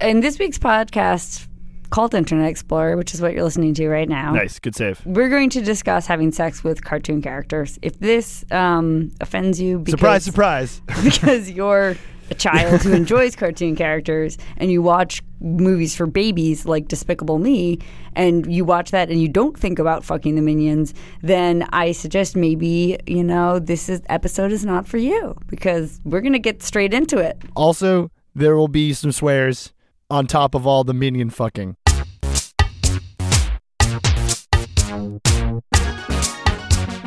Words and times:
in 0.00 0.20
this 0.20 0.38
week's 0.38 0.58
podcast 0.58 1.46
called 1.90 2.14
Internet 2.14 2.50
Explorer, 2.50 2.96
which 2.96 3.14
is 3.14 3.22
what 3.22 3.32
you're 3.32 3.44
listening 3.44 3.74
to 3.74 3.88
right 3.88 4.08
now, 4.08 4.32
Nice, 4.32 4.58
good 4.58 4.74
save. 4.74 5.00
we're 5.06 5.30
going 5.30 5.50
to 5.50 5.60
discuss 5.62 6.06
having 6.06 6.32
sex 6.32 6.62
with 6.62 6.84
cartoon 6.84 7.22
characters. 7.22 7.78
If 7.82 7.98
this 8.00 8.44
um, 8.50 9.10
offends 9.20 9.60
you, 9.60 9.78
because, 9.78 9.92
Surprise, 9.92 10.24
surprise. 10.24 10.82
because 11.02 11.50
you're 11.50 11.96
a 12.30 12.34
child 12.34 12.82
who 12.82 12.92
enjoys 12.92 13.34
cartoon 13.34 13.74
characters 13.74 14.36
and 14.58 14.70
you 14.70 14.82
watch 14.82 15.22
movies 15.40 15.96
for 15.96 16.06
babies 16.06 16.66
like 16.66 16.88
Despicable 16.88 17.38
Me, 17.38 17.78
and 18.14 18.52
you 18.52 18.66
watch 18.66 18.90
that 18.90 19.08
and 19.08 19.22
you 19.22 19.28
don't 19.28 19.58
think 19.58 19.78
about 19.78 20.04
fucking 20.04 20.34
the 20.34 20.42
minions, 20.42 20.92
then 21.22 21.66
I 21.72 21.92
suggest 21.92 22.36
maybe 22.36 22.98
you 23.06 23.24
know 23.24 23.58
this 23.58 23.88
is 23.88 24.02
episode 24.10 24.52
is 24.52 24.64
not 24.64 24.86
for 24.86 24.98
you 24.98 25.36
because 25.46 26.00
we're 26.04 26.20
gonna 26.20 26.38
get 26.38 26.62
straight 26.62 26.92
into 26.92 27.16
it. 27.18 27.38
Also, 27.56 28.10
there 28.34 28.56
will 28.56 28.68
be 28.68 28.92
some 28.92 29.10
swears 29.12 29.72
on 30.10 30.26
top 30.26 30.54
of 30.54 30.66
all 30.66 30.84
the 30.84 30.94
minion 30.94 31.30
fucking. 31.30 31.76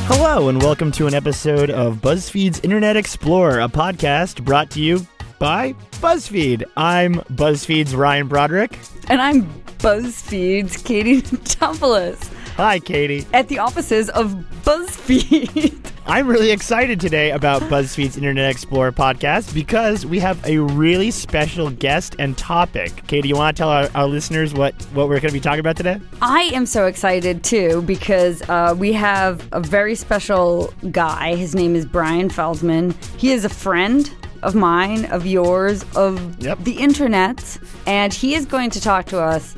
Hello, 0.07 0.49
and 0.49 0.61
welcome 0.61 0.91
to 0.93 1.07
an 1.07 1.13
episode 1.13 1.69
of 1.69 1.97
BuzzFeed's 1.97 2.59
Internet 2.61 2.95
Explorer, 2.97 3.59
a 3.61 3.67
podcast 3.67 4.43
brought 4.43 4.69
to 4.71 4.81
you 4.81 5.05
by 5.39 5.73
BuzzFeed. 5.93 6.63
I'm 6.77 7.15
BuzzFeed's 7.15 7.95
Ryan 7.95 8.27
Broderick. 8.27 8.77
And 9.07 9.21
I'm 9.21 9.43
BuzzFeed's 9.79 10.77
Katie 10.77 11.21
Topoulos 11.21 12.31
Hi, 12.55 12.79
Katie. 12.79 13.25
at 13.33 13.47
the 13.47 13.59
offices 13.59 14.09
of 14.09 14.31
BuzzFeed. 14.63 15.90
I'm 16.05 16.27
really 16.27 16.49
excited 16.51 16.99
today 16.99 17.29
about 17.31 17.61
BuzzFeed's 17.63 18.17
Internet 18.17 18.49
Explorer 18.49 18.91
podcast 18.91 19.53
because 19.53 20.03
we 20.05 20.19
have 20.19 20.43
a 20.45 20.57
really 20.57 21.11
special 21.11 21.69
guest 21.69 22.15
and 22.17 22.35
topic. 22.37 23.05
Katie, 23.07 23.29
you 23.29 23.35
want 23.35 23.55
to 23.55 23.61
tell 23.61 23.69
our, 23.69 23.87
our 23.93 24.07
listeners 24.07 24.53
what, 24.53 24.73
what 24.93 25.07
we're 25.07 25.19
going 25.19 25.29
to 25.29 25.33
be 25.33 25.39
talking 25.39 25.59
about 25.59 25.77
today? 25.77 26.01
I 26.21 26.41
am 26.53 26.65
so 26.65 26.87
excited 26.87 27.43
too 27.43 27.83
because 27.83 28.41
uh, 28.49 28.75
we 28.77 28.93
have 28.93 29.47
a 29.51 29.59
very 29.59 29.93
special 29.95 30.73
guy. 30.91 31.35
His 31.35 31.53
name 31.53 31.75
is 31.75 31.85
Brian 31.85 32.29
Feldman. 32.29 32.95
He 33.17 33.31
is 33.31 33.45
a 33.45 33.49
friend 33.49 34.11
of 34.41 34.55
mine, 34.55 35.05
of 35.05 35.27
yours, 35.27 35.85
of 35.95 36.41
Yep. 36.43 36.59
the 36.63 36.73
internet, 36.79 37.59
and 37.85 38.11
he 38.11 38.33
is 38.33 38.47
going 38.47 38.71
to 38.71 38.81
talk 38.81 39.05
to 39.05 39.19
us 39.21 39.55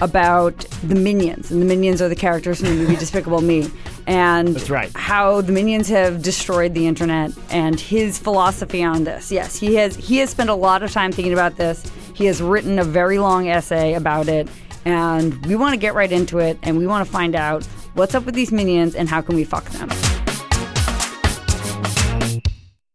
about 0.00 0.58
the 0.84 0.94
minions. 0.94 1.50
And 1.50 1.60
the 1.62 1.64
minions 1.66 2.02
are 2.02 2.08
the 2.10 2.14
characters 2.16 2.60
from 2.60 2.68
the 2.68 2.74
movie 2.74 2.96
Despicable 2.98 3.40
Me. 3.40 3.70
And 4.06 4.48
That's 4.48 4.70
right. 4.70 4.90
how 4.94 5.40
the 5.40 5.52
minions 5.52 5.88
have 5.88 6.22
destroyed 6.22 6.74
the 6.74 6.86
internet 6.86 7.32
and 7.50 7.78
his 7.80 8.18
philosophy 8.18 8.84
on 8.84 9.04
this. 9.04 9.32
Yes, 9.32 9.56
he 9.56 9.74
has 9.76 9.96
he 9.96 10.18
has 10.18 10.30
spent 10.30 10.48
a 10.48 10.54
lot 10.54 10.82
of 10.82 10.92
time 10.92 11.10
thinking 11.10 11.32
about 11.32 11.56
this. 11.56 11.82
He 12.14 12.26
has 12.26 12.40
written 12.40 12.78
a 12.78 12.84
very 12.84 13.18
long 13.18 13.48
essay 13.48 13.94
about 13.94 14.28
it 14.28 14.48
and 14.84 15.44
we 15.46 15.56
want 15.56 15.72
to 15.72 15.76
get 15.76 15.94
right 15.94 16.10
into 16.10 16.38
it 16.38 16.58
and 16.62 16.78
we 16.78 16.86
want 16.86 17.04
to 17.04 17.12
find 17.12 17.34
out 17.34 17.64
what's 17.94 18.14
up 18.14 18.24
with 18.24 18.36
these 18.36 18.52
minions 18.52 18.94
and 18.94 19.08
how 19.08 19.20
can 19.20 19.34
we 19.34 19.42
fuck 19.42 19.64
them. 19.70 19.88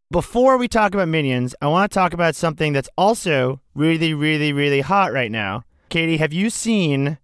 Before 0.09 0.57
we 0.57 0.67
talk 0.67 0.93
about 0.93 1.07
minions, 1.07 1.55
I 1.61 1.67
want 1.67 1.91
to 1.91 1.93
talk 1.93 2.13
about 2.13 2.35
something 2.35 2.73
that's 2.73 2.89
also 2.97 3.61
really, 3.75 4.13
really, 4.13 4.51
really 4.51 4.81
hot 4.81 5.13
right 5.13 5.31
now. 5.31 5.63
Katie, 5.89 6.17
have 6.17 6.33
you 6.33 6.49
seen 6.49 7.17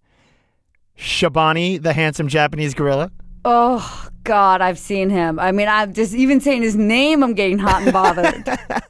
Shabani, 0.96 1.82
the 1.82 1.92
handsome 1.92 2.28
Japanese 2.28 2.74
gorilla? 2.74 3.10
Oh 3.44 4.08
god, 4.24 4.60
I've 4.60 4.78
seen 4.78 5.10
him. 5.10 5.38
I 5.38 5.52
mean, 5.52 5.68
I'm 5.68 5.92
just 5.92 6.14
even 6.14 6.40
saying 6.40 6.62
his 6.62 6.76
name 6.76 7.22
I'm 7.22 7.34
getting 7.34 7.58
hot 7.58 7.82
and 7.82 7.92
bothered. 7.92 8.58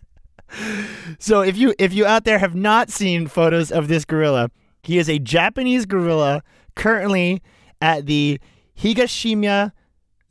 So 1.18 1.42
if 1.42 1.56
you 1.56 1.74
if 1.78 1.92
you 1.92 2.06
out 2.06 2.24
there 2.24 2.38
have 2.38 2.54
not 2.54 2.91
seen 2.91 3.26
photos 3.26 3.70
of 3.70 3.88
this 3.88 4.04
gorilla, 4.04 4.50
he 4.82 4.98
is 4.98 5.08
a 5.08 5.19
Japanese 5.19 5.84
gorilla 5.84 6.42
currently 6.74 7.42
at 7.82 8.06
the 8.06 8.41
Higashiyama 8.78 9.72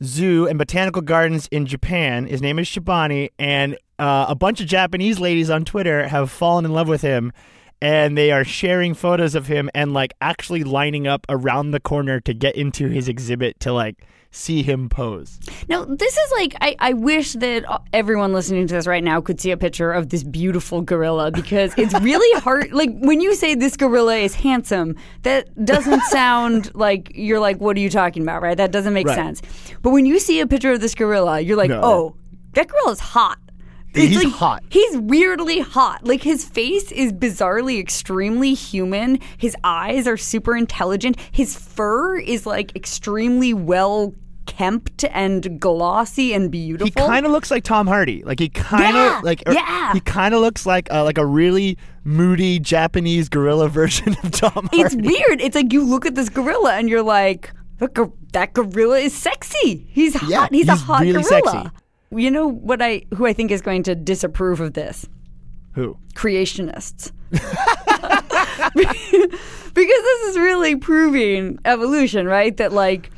Zoo 0.02 0.46
and 0.46 0.58
Botanical 0.58 1.02
Gardens 1.02 1.46
in 1.48 1.66
Japan. 1.66 2.26
His 2.26 2.40
name 2.40 2.58
is 2.58 2.66
Shabani, 2.66 3.30
and 3.38 3.76
uh, 3.98 4.26
a 4.28 4.34
bunch 4.34 4.60
of 4.60 4.66
Japanese 4.66 5.20
ladies 5.20 5.50
on 5.50 5.64
Twitter 5.64 6.08
have 6.08 6.30
fallen 6.30 6.64
in 6.64 6.72
love 6.72 6.88
with 6.88 7.02
him, 7.02 7.32
and 7.80 8.16
they 8.18 8.30
are 8.30 8.44
sharing 8.44 8.94
photos 8.94 9.34
of 9.34 9.46
him 9.46 9.70
and 9.74 9.92
like 9.92 10.12
actually 10.20 10.64
lining 10.64 11.06
up 11.06 11.24
around 11.28 11.70
the 11.70 11.80
corner 11.80 12.20
to 12.20 12.34
get 12.34 12.56
into 12.56 12.88
his 12.88 13.08
exhibit 13.08 13.58
to 13.60 13.72
like 13.72 13.96
see 14.30 14.62
him 14.62 14.90
pose. 14.90 15.40
Now, 15.70 15.86
this 15.86 16.14
is 16.14 16.32
like, 16.32 16.54
I, 16.60 16.76
I 16.80 16.92
wish 16.92 17.32
that 17.34 17.64
everyone 17.94 18.34
listening 18.34 18.66
to 18.66 18.74
this 18.74 18.86
right 18.86 19.02
now 19.02 19.22
could 19.22 19.40
see 19.40 19.50
a 19.52 19.56
picture 19.56 19.90
of 19.90 20.10
this 20.10 20.22
beautiful 20.22 20.82
gorilla 20.82 21.30
because 21.30 21.72
it's 21.78 21.98
really 22.02 22.40
hard. 22.42 22.70
Like, 22.72 22.90
when 22.98 23.22
you 23.22 23.34
say 23.34 23.54
this 23.54 23.74
gorilla 23.74 24.16
is 24.16 24.34
handsome, 24.34 24.96
that 25.22 25.48
doesn't 25.64 26.02
sound 26.10 26.70
like 26.74 27.10
you're 27.14 27.40
like, 27.40 27.58
what 27.58 27.74
are 27.78 27.80
you 27.80 27.88
talking 27.88 28.22
about, 28.22 28.42
right? 28.42 28.56
That 28.56 28.70
doesn't 28.70 28.92
make 28.92 29.06
Right. 29.06 29.14
sense. 29.14 29.40
But 29.80 29.90
when 29.90 30.04
you 30.04 30.18
see 30.18 30.40
a 30.40 30.46
picture 30.46 30.72
of 30.72 30.82
this 30.82 30.94
gorilla, 30.94 31.40
you're 31.40 31.56
like, 31.56 31.70
No. 31.70 31.80
oh, 31.82 32.16
that 32.52 32.68
gorilla's 32.68 33.00
hot. 33.00 33.38
It's 33.94 34.14
He's 34.14 34.24
like- 34.24 34.32
hot. 34.34 34.62
He's 34.70 34.96
weirdly 34.98 35.60
hot. 35.60 36.06
Like 36.06 36.22
his 36.22 36.44
face 36.44 36.92
is 36.92 37.12
bizarrely 37.12 37.80
extremely 37.80 38.54
human. 38.54 39.18
His 39.38 39.56
eyes 39.64 40.06
are 40.06 40.16
super 40.16 40.56
intelligent. 40.56 41.16
His 41.32 41.56
fur 41.56 42.18
is 42.18 42.46
like 42.46 42.74
extremely 42.76 43.54
well 43.54 44.14
kempt 44.46 45.04
and 45.10 45.60
glossy 45.60 46.32
and 46.32 46.50
beautiful. 46.50 46.86
He 46.86 46.90
kind 47.08 47.26
of 47.26 47.32
looks 47.32 47.50
like 47.50 47.64
Tom 47.64 47.86
Hardy. 47.86 48.22
Like 48.24 48.38
he 48.40 48.48
kind 48.48 48.96
of 48.96 49.12
Yeah, 49.12 49.20
like 49.22 49.42
er, 49.46 49.52
yeah. 49.52 49.92
he 49.92 50.00
kind 50.00 50.32
of 50.34 50.40
looks 50.40 50.64
like 50.64 50.90
uh, 50.92 51.04
like 51.04 51.18
a 51.18 51.26
really 51.26 51.76
moody 52.04 52.58
Japanese 52.58 53.28
gorilla 53.28 53.68
version 53.80 54.16
of 54.22 54.30
Tom 54.30 54.52
Hardy. 54.72 54.80
it's 54.80 54.94
weird. 54.94 55.40
It's 55.40 55.54
like 55.56 55.72
you 55.72 55.84
look 55.84 56.06
at 56.06 56.14
this 56.14 56.28
gorilla 56.28 56.74
and 56.74 56.88
you're 56.88 57.02
like, 57.02 57.52
that, 57.78 57.94
that 58.32 58.54
gorilla 58.54 58.98
is 58.98 59.12
sexy. 59.14 59.86
He's 59.90 60.14
hot. 60.14 60.30
Yeah, 60.30 60.48
he's, 60.50 60.68
a 60.68 60.76
hot 60.76 61.00
really 61.02 61.22
gorilla. 61.22 61.52
sexy. 61.52 61.70
You 62.10 62.30
know 62.30 62.46
what 62.48 62.80
I 62.80 63.02
who 63.14 63.26
I 63.26 63.32
think 63.32 63.50
is 63.50 63.60
going 63.62 63.82
to 63.84 63.94
disapprove 63.94 64.60
of 64.60 64.72
this? 64.74 65.06
Who? 65.72 65.96
creationists. 66.14 67.12
because 68.74 69.34
this 69.74 70.28
is 70.28 70.36
really 70.38 70.76
proving 70.76 71.58
evolution, 71.64 72.26
right? 72.26 72.56
That 72.56 72.72
like 72.72 73.10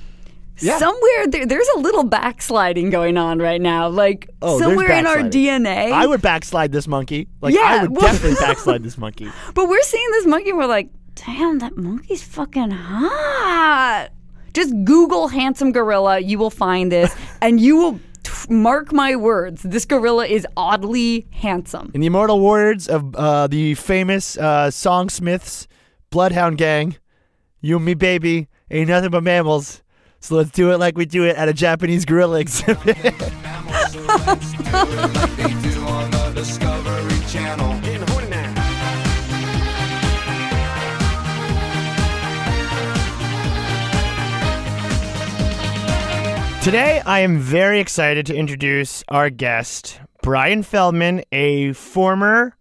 Yeah. 0.59 0.79
somewhere 0.79 1.27
there, 1.29 1.47
there's 1.47 1.69
a 1.77 1.79
little 1.81 2.05
backsliding 2.05 2.91
going 2.91 3.17
on 3.17 3.39
right 3.39 3.61
now. 3.61 3.89
Like 3.89 4.29
Oh, 4.43 4.59
somewhere 4.59 4.91
in 4.93 5.07
our. 5.07 5.19
DNA. 5.19 5.93
I 5.93 6.07
would 6.07 6.23
backslide 6.23 6.73
this 6.73 6.87
monkey. 6.89 7.29
Like 7.41 7.55
Yeah, 7.55 7.61
I 7.63 7.83
would 7.83 7.93
well- 7.93 8.01
definitely 8.13 8.37
backslide 8.41 8.83
this 8.83 8.99
monkey. 8.99 9.31
but 9.55 9.69
we're 9.69 9.83
seeing 9.83 10.11
this 10.13 10.27
monkey 10.27 10.51
and 10.51 10.59
we're 10.59 10.67
like, 10.67 10.91
damn, 11.15 11.59
that 11.61 11.77
monkey's 11.77 12.23
fucking 12.23 12.71
hot. 12.71 14.09
Just 14.53 14.75
Google 14.85 15.29
handsome 15.29 15.71
gorilla, 15.71 16.19
you 16.19 16.37
will 16.37 16.51
find 16.51 16.91
this, 16.91 17.15
and 17.41 17.61
you 17.61 17.77
will 17.77 18.01
mark 18.49 18.93
my 18.93 19.17
words. 19.17 19.63
This 19.63 19.85
gorilla 19.85 20.27
is 20.27 20.47
oddly 20.57 21.27
handsome. 21.31 21.91
In 21.95 22.01
the 22.01 22.07
immortal 22.07 22.41
words 22.41 22.89
of 22.89 23.15
uh, 23.15 23.47
the 23.47 23.75
famous 23.75 24.37
uh, 24.37 24.69
songsmiths, 24.69 25.67
Bloodhound 26.11 26.59
Gang, 26.59 26.97
"You 27.61 27.77
and 27.77 27.85
me, 27.85 27.95
baby, 27.95 28.49
ain't 28.71 28.89
nothing 28.89 29.11
but 29.11 29.23
mammals." 29.23 29.83
So 30.21 30.37
let's 30.37 30.51
do 30.51 30.71
it 30.71 30.79
like 30.79 30.99
we 30.99 31.07
do 31.07 31.25
it 31.25 31.37
at 31.37 31.49
a 31.49 31.55
Japanese 31.55 32.05
gorilla 32.05 32.41
exhibit. 32.41 32.99
Today, 46.63 47.01
I 47.07 47.21
am 47.21 47.39
very 47.39 47.81
excited 47.81 48.27
to 48.27 48.35
introduce 48.35 49.03
our 49.09 49.31
guest, 49.31 49.99
Brian 50.23 50.63
Feldman, 50.63 51.25
a 51.33 51.73
former 51.73 52.55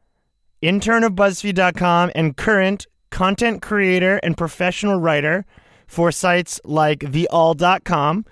intern 0.62 1.04
of 1.04 1.14
BuzzFeed.com 1.14 2.12
and 2.16 2.38
current 2.38 2.88
content 3.10 3.62
creator 3.62 4.18
and 4.24 4.38
professional 4.38 5.02
writer 5.02 5.46
for 5.86 6.14
sites 6.14 6.62
like 6.64 7.02
theawl.com. 7.12 8.26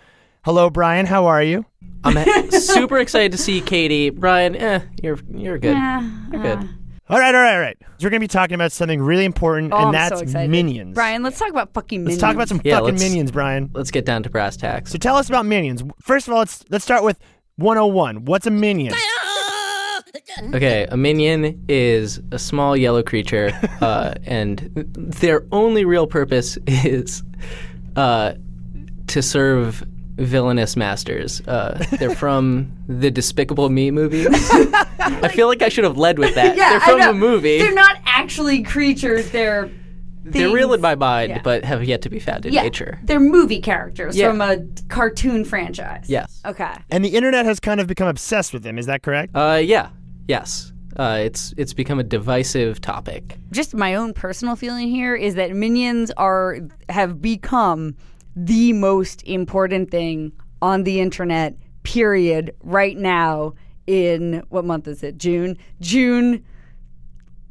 Hello, 0.46 0.70
Brian. 0.70 1.06
How 1.06 1.26
are 1.26 1.44
you? 1.44 1.66
I'm 2.06 2.50
super 2.52 2.98
excited 3.00 3.34
to 3.34 3.38
see 3.38 3.60
Katie. 3.60 4.10
Brian, 4.10 4.56
eh, 4.56 4.80
you're 5.04 5.20
you're 5.34 5.58
good. 5.58 5.78
You're 6.32 6.42
good. 6.44 6.70
All 7.10 7.18
right, 7.20 7.34
all 7.34 7.42
right, 7.42 7.54
all 7.54 7.60
right. 7.62 7.78
So 7.80 7.88
we're 8.06 8.10
going 8.10 8.20
to 8.20 8.24
be 8.26 8.28
talking 8.28 8.56
about 8.56 8.72
something 8.74 9.02
really 9.02 9.24
important, 9.24 9.72
Oh, 9.72 9.78
and 9.78 9.86
I'm 9.88 9.92
that's 9.94 10.16
so 10.18 10.22
excited. 10.22 10.50
minions. 10.52 10.94
Brian, 10.94 11.24
let's 11.24 11.40
talk 11.40 11.50
about 11.50 11.74
fucking 11.74 12.04
minions. 12.04 12.22
let's 12.22 12.22
minions. 12.22 12.22
talk 12.22 12.36
about 12.36 12.48
some 12.50 12.62
Yeah, 12.66 12.76
fucking 12.80 12.96
let's- 12.96 13.04
minions, 13.04 13.32
Brian. 13.32 13.70
Let's 13.74 13.92
get 13.92 14.06
down 14.06 14.24
to 14.24 14.30
brass 14.30 14.58
tacks. 14.58 14.92
So 14.92 14.98
tell 14.98 15.16
us 15.16 15.30
about 15.30 15.46
minions. 15.46 15.84
First 16.02 16.28
of 16.28 16.34
all, 16.34 16.40
let's 16.40 16.66
let's 16.70 16.84
start 16.84 17.04
with 17.04 17.18
101. 17.56 18.26
What's 18.26 18.46
a 18.48 18.52
minion? 18.52 18.94
Okay, 20.54 20.86
a 20.90 20.98
minion 20.98 21.64
is 21.68 22.22
a 22.32 22.38
small 22.38 22.78
yellow 22.78 23.02
creature, 23.02 23.50
uh, 23.82 24.14
and 24.26 24.70
their 24.96 25.44
only 25.52 25.84
real 25.84 26.06
purpose 26.06 26.58
is 26.68 27.24
uh, 27.96 28.34
to 29.08 29.22
serve 29.24 29.84
villainous 30.18 30.76
masters. 30.76 31.42
Uh, 31.48 31.84
they're 32.00 32.16
from 32.16 32.72
the 32.88 33.10
Despicable 33.12 33.70
Me 33.70 33.92
movies. 33.92 34.28
I 35.00 35.30
feel 35.34 35.48
like 35.48 35.62
I 35.62 35.70
should 35.70 35.84
have 35.84 35.98
led 35.98 36.20
with 36.20 36.36
that. 36.36 36.56
Yeah, 36.58 36.72
they're 36.72 36.80
from 36.82 37.02
a 37.02 37.14
movie. 37.14 37.60
They're 37.60 37.74
not 37.74 37.98
actually 38.06 38.64
creatures. 38.64 39.30
They're 39.32 39.70
They're 40.24 40.50
real 40.52 40.74
in 40.74 40.82
my 40.82 40.96
mind, 40.96 41.30
Yeah. 41.30 41.42
but 41.42 41.64
have 41.64 41.84
yet 41.84 42.02
to 42.04 42.10
be 42.10 42.20
found 42.20 42.46
in 42.46 42.54
yeah, 42.54 42.64
nature. 42.64 43.00
they're 43.04 43.20
movie 43.20 43.62
characters 43.62 44.18
Yeah. 44.18 44.30
from 44.30 44.42
a 44.42 44.58
cartoon 44.90 45.46
franchise. 45.46 46.06
Yes. 46.10 46.42
Okay. 46.46 46.74
And 46.90 47.06
the 47.06 47.10
internet 47.16 47.46
has 47.46 47.60
kind 47.60 47.80
of 47.80 47.88
become 47.88 48.08
obsessed 48.08 48.54
with 48.54 48.64
them. 48.64 48.78
Is 48.78 48.88
that 48.88 49.04
correct? 49.04 49.36
Uh, 49.36 49.62
yeah. 49.64 49.90
Yes. 50.28 50.74
Uh, 50.98 51.20
it's 51.22 51.54
it's 51.58 51.74
become 51.74 52.00
a 52.00 52.04
divisive 52.04 52.82
topic. 52.82 53.38
Just 53.52 53.76
my 53.76 53.94
own 53.94 54.14
personal 54.14 54.56
feeling 54.56 54.88
here 54.90 55.16
is 55.16 55.36
that 55.36 55.52
minions 55.52 56.10
are 56.18 56.58
have 56.90 57.22
become 57.22 57.96
the 58.38 58.72
most 58.74 59.24
important 59.24 59.90
thing 59.90 60.32
on 60.62 60.84
the 60.84 61.02
internet. 61.02 61.56
Period. 61.84 62.54
Right 62.62 62.98
now 62.98 63.54
in 63.88 64.44
what 64.50 64.64
month 64.66 64.88
is 64.88 65.02
it? 65.04 65.18
June. 65.18 65.58
June 65.82 66.46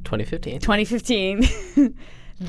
2015. 0.03 0.59
2015. 0.61 1.95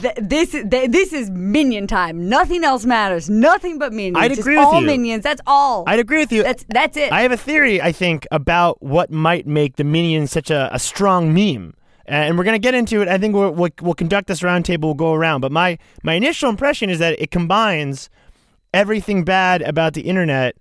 Th- 0.03 0.15
this 0.21 0.51
th- 0.51 0.91
this 0.91 1.15
is 1.15 1.31
minion 1.31 1.87
time. 1.87 2.29
Nothing 2.29 2.63
else 2.63 2.85
matters. 2.85 3.31
Nothing 3.31 3.79
but 3.79 3.91
minions. 3.91 4.19
I'd 4.19 4.29
Just 4.29 4.43
agree 4.43 4.59
with 4.59 4.67
all 4.67 4.83
you. 4.83 4.87
minions. 4.87 5.25
That's 5.25 5.41
all. 5.47 5.85
I'd 5.87 5.99
agree 5.99 6.19
with 6.19 6.31
you. 6.31 6.43
that's 6.43 6.67
that's 6.69 6.95
it. 6.99 7.11
I 7.11 7.23
have 7.23 7.33
a 7.33 7.39
theory, 7.39 7.81
I 7.81 7.93
think, 7.93 8.27
about 8.31 8.83
what 8.83 9.11
might 9.11 9.47
make 9.47 9.77
the 9.77 9.85
Minions 9.85 10.31
such 10.31 10.51
a, 10.51 10.69
a 10.75 10.79
strong 10.79 11.33
meme. 11.33 11.73
And 12.05 12.37
we're 12.37 12.45
going 12.45 12.55
to 12.55 12.59
get 12.59 12.75
into 12.75 13.01
it. 13.01 13.09
I 13.09 13.17
think 13.17 13.35
we'll, 13.35 13.51
we'll, 13.53 13.71
we'll 13.81 13.95
conduct 13.95 14.29
this 14.29 14.41
roundtable, 14.41 14.83
we'll 14.85 14.95
go 14.95 15.15
around. 15.15 15.41
But 15.41 15.53
my, 15.53 15.79
my 16.03 16.15
initial 16.15 16.51
impression 16.51 16.91
is 16.91 16.99
that 16.99 17.19
it 17.21 17.31
combines 17.31 18.11
everything 18.73 19.25
bad 19.25 19.63
about 19.63 19.95
the 19.95 20.03
internet 20.03 20.57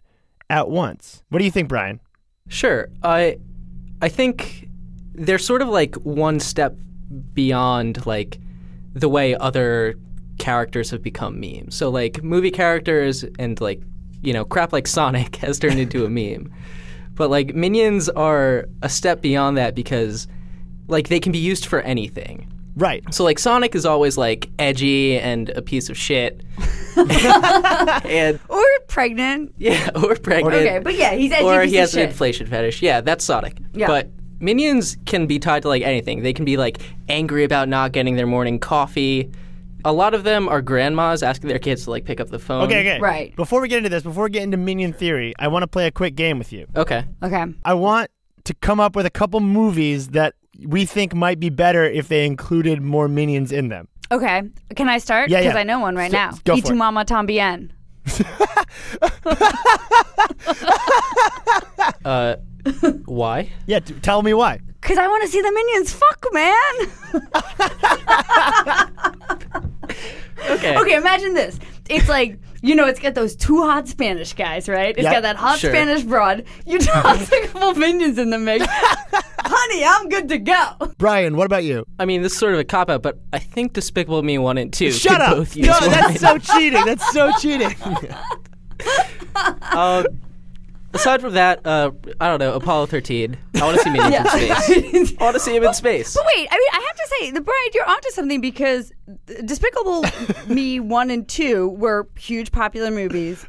at 0.49 0.69
once. 0.69 1.23
What 1.29 1.39
do 1.39 1.45
you 1.45 1.51
think, 1.51 1.67
Brian? 1.67 1.99
Sure. 2.47 2.89
I 3.03 3.37
I 4.01 4.09
think 4.09 4.67
they're 5.13 5.39
sort 5.39 5.61
of 5.61 5.69
like 5.69 5.95
one 5.95 6.39
step 6.39 6.75
beyond 7.33 8.05
like 8.05 8.39
the 8.93 9.09
way 9.09 9.35
other 9.35 9.95
characters 10.37 10.91
have 10.91 11.01
become 11.01 11.39
memes. 11.39 11.75
So 11.75 11.89
like 11.89 12.23
movie 12.23 12.51
characters 12.51 13.25
and 13.39 13.59
like 13.59 13.81
you 14.21 14.33
know 14.33 14.45
crap 14.45 14.71
like 14.73 14.87
Sonic 14.87 15.35
has 15.37 15.59
turned 15.59 15.79
into 15.79 16.05
a 16.05 16.09
meme. 16.09 16.51
But 17.15 17.29
like 17.29 17.55
minions 17.55 18.09
are 18.09 18.67
a 18.81 18.89
step 18.89 19.21
beyond 19.21 19.57
that 19.57 19.75
because 19.75 20.27
like 20.87 21.09
they 21.09 21.19
can 21.19 21.31
be 21.31 21.39
used 21.39 21.65
for 21.65 21.81
anything. 21.81 22.51
Right. 22.77 23.03
So 23.11 23.23
like 23.23 23.39
Sonic 23.39 23.73
is 23.73 23.85
always 23.85 24.17
like 24.17 24.49
edgy 24.59 25.19
and 25.19 25.49
a 25.49 25.63
piece 25.63 25.89
of 25.89 25.97
shit. 25.97 26.41
and 26.95 28.39
or 28.49 28.63
pregnant. 28.87 29.53
yeah, 29.57 29.89
or 30.03 30.15
pregnant. 30.15 30.55
Okay, 30.55 30.79
but 30.79 30.95
yeah, 30.95 31.13
he's 31.13 31.31
edgy 31.31 31.43
or 31.43 31.61
piece 31.63 31.71
he 31.71 31.77
of 31.77 31.81
has 31.81 31.93
an 31.95 32.01
shit. 32.01 32.09
inflation 32.09 32.47
fetish. 32.47 32.81
Yeah, 32.83 33.01
that's 33.01 33.25
Sonic. 33.25 33.57
Yeah. 33.73 33.87
But 33.87 34.09
minions 34.39 34.95
can 35.07 35.25
be 35.25 35.39
tied 35.39 35.63
to 35.63 35.67
like 35.69 35.81
anything. 35.81 36.21
They 36.21 36.33
can 36.33 36.45
be 36.45 36.55
like 36.55 36.79
angry 37.09 37.43
about 37.43 37.67
not 37.67 37.93
getting 37.93 38.15
their 38.15 38.27
morning 38.27 38.59
coffee. 38.59 39.31
A 39.83 39.93
lot 39.93 40.13
of 40.13 40.23
them 40.23 40.47
are 40.47 40.61
grandmas 40.61 41.23
asking 41.23 41.49
their 41.49 41.59
kids 41.59 41.85
to 41.85 41.91
like 41.91 42.05
pick 42.05 42.19
up 42.19 42.29
the 42.29 42.39
phone. 42.39 42.63
Okay, 42.65 42.81
okay. 42.81 42.99
Right. 42.99 43.35
Before 43.35 43.59
we 43.59 43.69
get 43.69 43.77
into 43.77 43.89
this, 43.89 44.03
before 44.03 44.25
we 44.25 44.29
get 44.29 44.43
into 44.43 44.57
Minion 44.57 44.93
theory, 44.93 45.33
I 45.39 45.47
want 45.47 45.63
to 45.63 45.67
play 45.67 45.87
a 45.87 45.91
quick 45.91 46.15
game 46.15 46.37
with 46.37 46.53
you. 46.53 46.67
Okay. 46.75 47.05
Okay. 47.23 47.45
I 47.65 47.73
want 47.73 48.11
to 48.43 48.53
come 48.55 48.79
up 48.79 48.95
with 48.95 49.05
a 49.05 49.09
couple 49.09 49.39
movies 49.39 50.09
that 50.09 50.33
we 50.65 50.85
think 50.85 51.13
might 51.13 51.39
be 51.39 51.49
better 51.49 51.83
if 51.83 52.07
they 52.07 52.25
included 52.25 52.81
more 52.81 53.07
Minions 53.07 53.51
in 53.51 53.69
them. 53.69 53.87
Okay. 54.11 54.43
Can 54.75 54.89
I 54.89 54.97
start? 54.99 55.29
Yeah, 55.29 55.41
Because 55.41 55.53
yeah. 55.55 55.59
I 55.59 55.63
know 55.63 55.79
one 55.79 55.95
right 55.95 56.11
So- 56.11 56.17
now. 56.17 56.31
go 56.45 56.53
Y 56.55 56.61
for 56.61 56.67
tu 56.67 56.73
it. 56.73 56.77
mama 56.77 57.05
tambien. 57.05 57.69
Uh, 62.05 62.35
why? 63.05 63.49
Yeah, 63.65 63.79
t- 63.79 63.93
tell 64.01 64.21
me 64.23 64.33
why. 64.33 64.59
Because 64.81 64.97
I 64.97 65.07
want 65.07 65.23
to 65.23 65.29
see 65.29 65.41
the 65.41 65.51
minions 65.51 65.93
fuck, 65.93 66.25
man. 66.33 66.73
Okay. 70.49 70.77
okay, 70.77 70.95
imagine 70.95 71.33
this. 71.33 71.59
It's 71.89 72.07
like, 72.07 72.39
you 72.61 72.75
know, 72.75 72.85
it's 72.85 72.99
got 72.99 73.15
those 73.15 73.35
two 73.35 73.63
hot 73.63 73.87
Spanish 73.87 74.33
guys, 74.33 74.69
right? 74.69 74.95
It's 74.95 75.03
Yeah, 75.03 75.13
got 75.13 75.23
that 75.23 75.35
hot 75.35 75.59
sure. 75.59 75.71
Spanish 75.71 76.03
broad. 76.03 76.45
You 76.65 76.79
toss 76.79 77.31
a 77.31 77.47
couple 77.47 77.73
minions 77.75 78.17
in 78.17 78.29
the 78.29 78.37
mix. 78.37 78.65
Honey, 79.69 79.83
I'm 79.85 80.07
good 80.09 80.29
to 80.29 80.37
go. 80.37 80.93
Brian, 80.97 81.35
what 81.35 81.45
about 81.45 81.63
you? 81.63 81.85
I 81.99 82.05
mean, 82.05 82.21
this 82.21 82.31
is 82.33 82.39
sort 82.39 82.53
of 82.53 82.59
a 82.59 82.63
cop 82.63 82.89
out, 82.89 83.01
but 83.01 83.19
I 83.33 83.39
think 83.39 83.73
Despicable 83.73 84.23
Me 84.23 84.37
one 84.37 84.57
and 84.57 84.71
two. 84.71 84.91
Shut 84.91 85.19
up! 85.19 85.35
Both 85.37 85.55
use 85.57 85.67
No, 85.67 85.73
one. 85.79 85.89
that's 85.89 86.19
so 86.21 86.37
cheating. 86.57 86.85
That's 86.85 87.11
so 87.11 87.31
cheating. 87.39 87.75
Um, 89.71 90.05
aside 90.93 91.21
from 91.21 91.33
that, 91.33 91.65
uh, 91.65 91.91
I 92.19 92.27
don't 92.27 92.39
know. 92.39 92.53
Apollo 92.55 92.87
13. 92.87 93.37
I 93.55 93.61
want 93.61 93.77
to 93.77 93.83
see 93.83 93.89
minions 93.91 94.15
in 94.33 94.55
space. 94.55 95.13
I 95.19 95.23
want 95.23 95.35
to 95.35 95.39
see 95.39 95.55
him 95.55 95.63
in 95.63 95.73
space. 95.75 96.13
But 96.15 96.25
wait, 96.25 96.47
I 96.49 96.55
mean, 96.55 96.69
I 96.73 96.87
have 96.87 96.95
to 96.95 97.07
say, 97.19 97.31
the 97.31 97.41
Brian, 97.41 97.69
you're 97.75 97.87
onto 97.87 98.09
something 98.11 98.41
because 98.41 98.91
Despicable 99.45 100.05
Me 100.47 100.79
one 100.79 101.11
and 101.11 101.27
two 101.27 101.69
were 101.69 102.07
huge 102.17 102.51
popular 102.51 102.89
movies. 102.89 103.45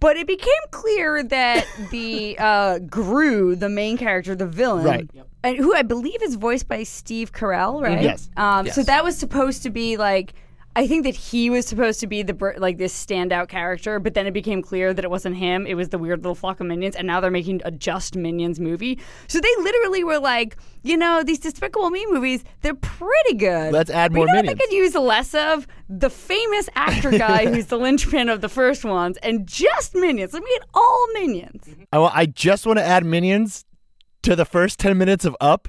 But 0.00 0.16
it 0.16 0.26
became 0.26 0.64
clear 0.70 1.22
that 1.22 1.66
the 1.90 2.36
uh, 2.38 2.78
Gru, 2.80 3.54
the 3.54 3.68
main 3.68 3.96
character, 3.98 4.34
the 4.34 4.46
villain, 4.46 4.84
Right. 4.84 5.10
and 5.42 5.56
who 5.56 5.74
I 5.74 5.82
believe 5.82 6.22
is 6.22 6.34
voiced 6.36 6.68
by 6.68 6.82
Steve 6.84 7.32
Carell, 7.32 7.82
right? 7.82 8.02
Yes. 8.02 8.30
Um, 8.36 8.66
So 8.70 8.82
that 8.82 9.04
was 9.04 9.16
supposed 9.16 9.62
to 9.64 9.70
be 9.70 9.96
like. 9.96 10.32
I 10.76 10.86
think 10.86 11.02
that 11.02 11.16
he 11.16 11.50
was 11.50 11.66
supposed 11.66 11.98
to 11.98 12.06
be 12.06 12.22
the 12.22 12.54
like 12.58 12.78
this 12.78 12.94
standout 12.94 13.48
character, 13.48 13.98
but 13.98 14.14
then 14.14 14.28
it 14.28 14.32
became 14.32 14.62
clear 14.62 14.94
that 14.94 15.04
it 15.04 15.10
wasn't 15.10 15.36
him. 15.36 15.66
It 15.66 15.74
was 15.74 15.88
the 15.88 15.98
weird 15.98 16.20
little 16.22 16.36
flock 16.36 16.60
of 16.60 16.66
minions, 16.66 16.94
and 16.94 17.08
now 17.08 17.18
they're 17.20 17.30
making 17.30 17.60
a 17.64 17.72
just 17.72 18.14
minions 18.14 18.60
movie. 18.60 18.98
So 19.26 19.40
they 19.40 19.52
literally 19.58 20.04
were 20.04 20.20
like, 20.20 20.56
you 20.84 20.96
know, 20.96 21.24
these 21.24 21.40
Despicable 21.40 21.90
Me 21.90 22.06
movies, 22.10 22.44
they're 22.60 22.74
pretty 22.74 23.34
good. 23.34 23.72
Let's 23.72 23.90
add 23.90 24.12
But 24.12 24.16
more 24.16 24.26
you 24.26 24.32
know 24.32 24.38
what 24.38 24.44
Minions. 24.44 24.58
They 24.60 24.66
could 24.66 24.72
use 24.72 24.94
less 24.94 25.34
of 25.34 25.66
the 25.88 26.08
famous 26.08 26.68
actor 26.76 27.10
guy 27.10 27.46
who's 27.52 27.66
the 27.66 27.76
linchpin 27.78 28.28
of 28.28 28.40
the 28.40 28.48
first 28.48 28.84
ones, 28.84 29.16
and 29.24 29.48
just 29.48 29.96
minions. 29.96 30.32
Let 30.32 30.44
me 30.44 30.50
get 30.56 30.68
all 30.72 31.06
minions. 31.14 31.68
I, 31.92 31.98
I 31.98 32.26
just 32.26 32.64
want 32.64 32.78
to 32.78 32.84
add 32.84 33.04
Minions 33.04 33.64
to 34.22 34.36
the 34.36 34.44
first 34.44 34.78
10 34.78 34.96
minutes 34.96 35.24
of 35.24 35.36
Up. 35.40 35.68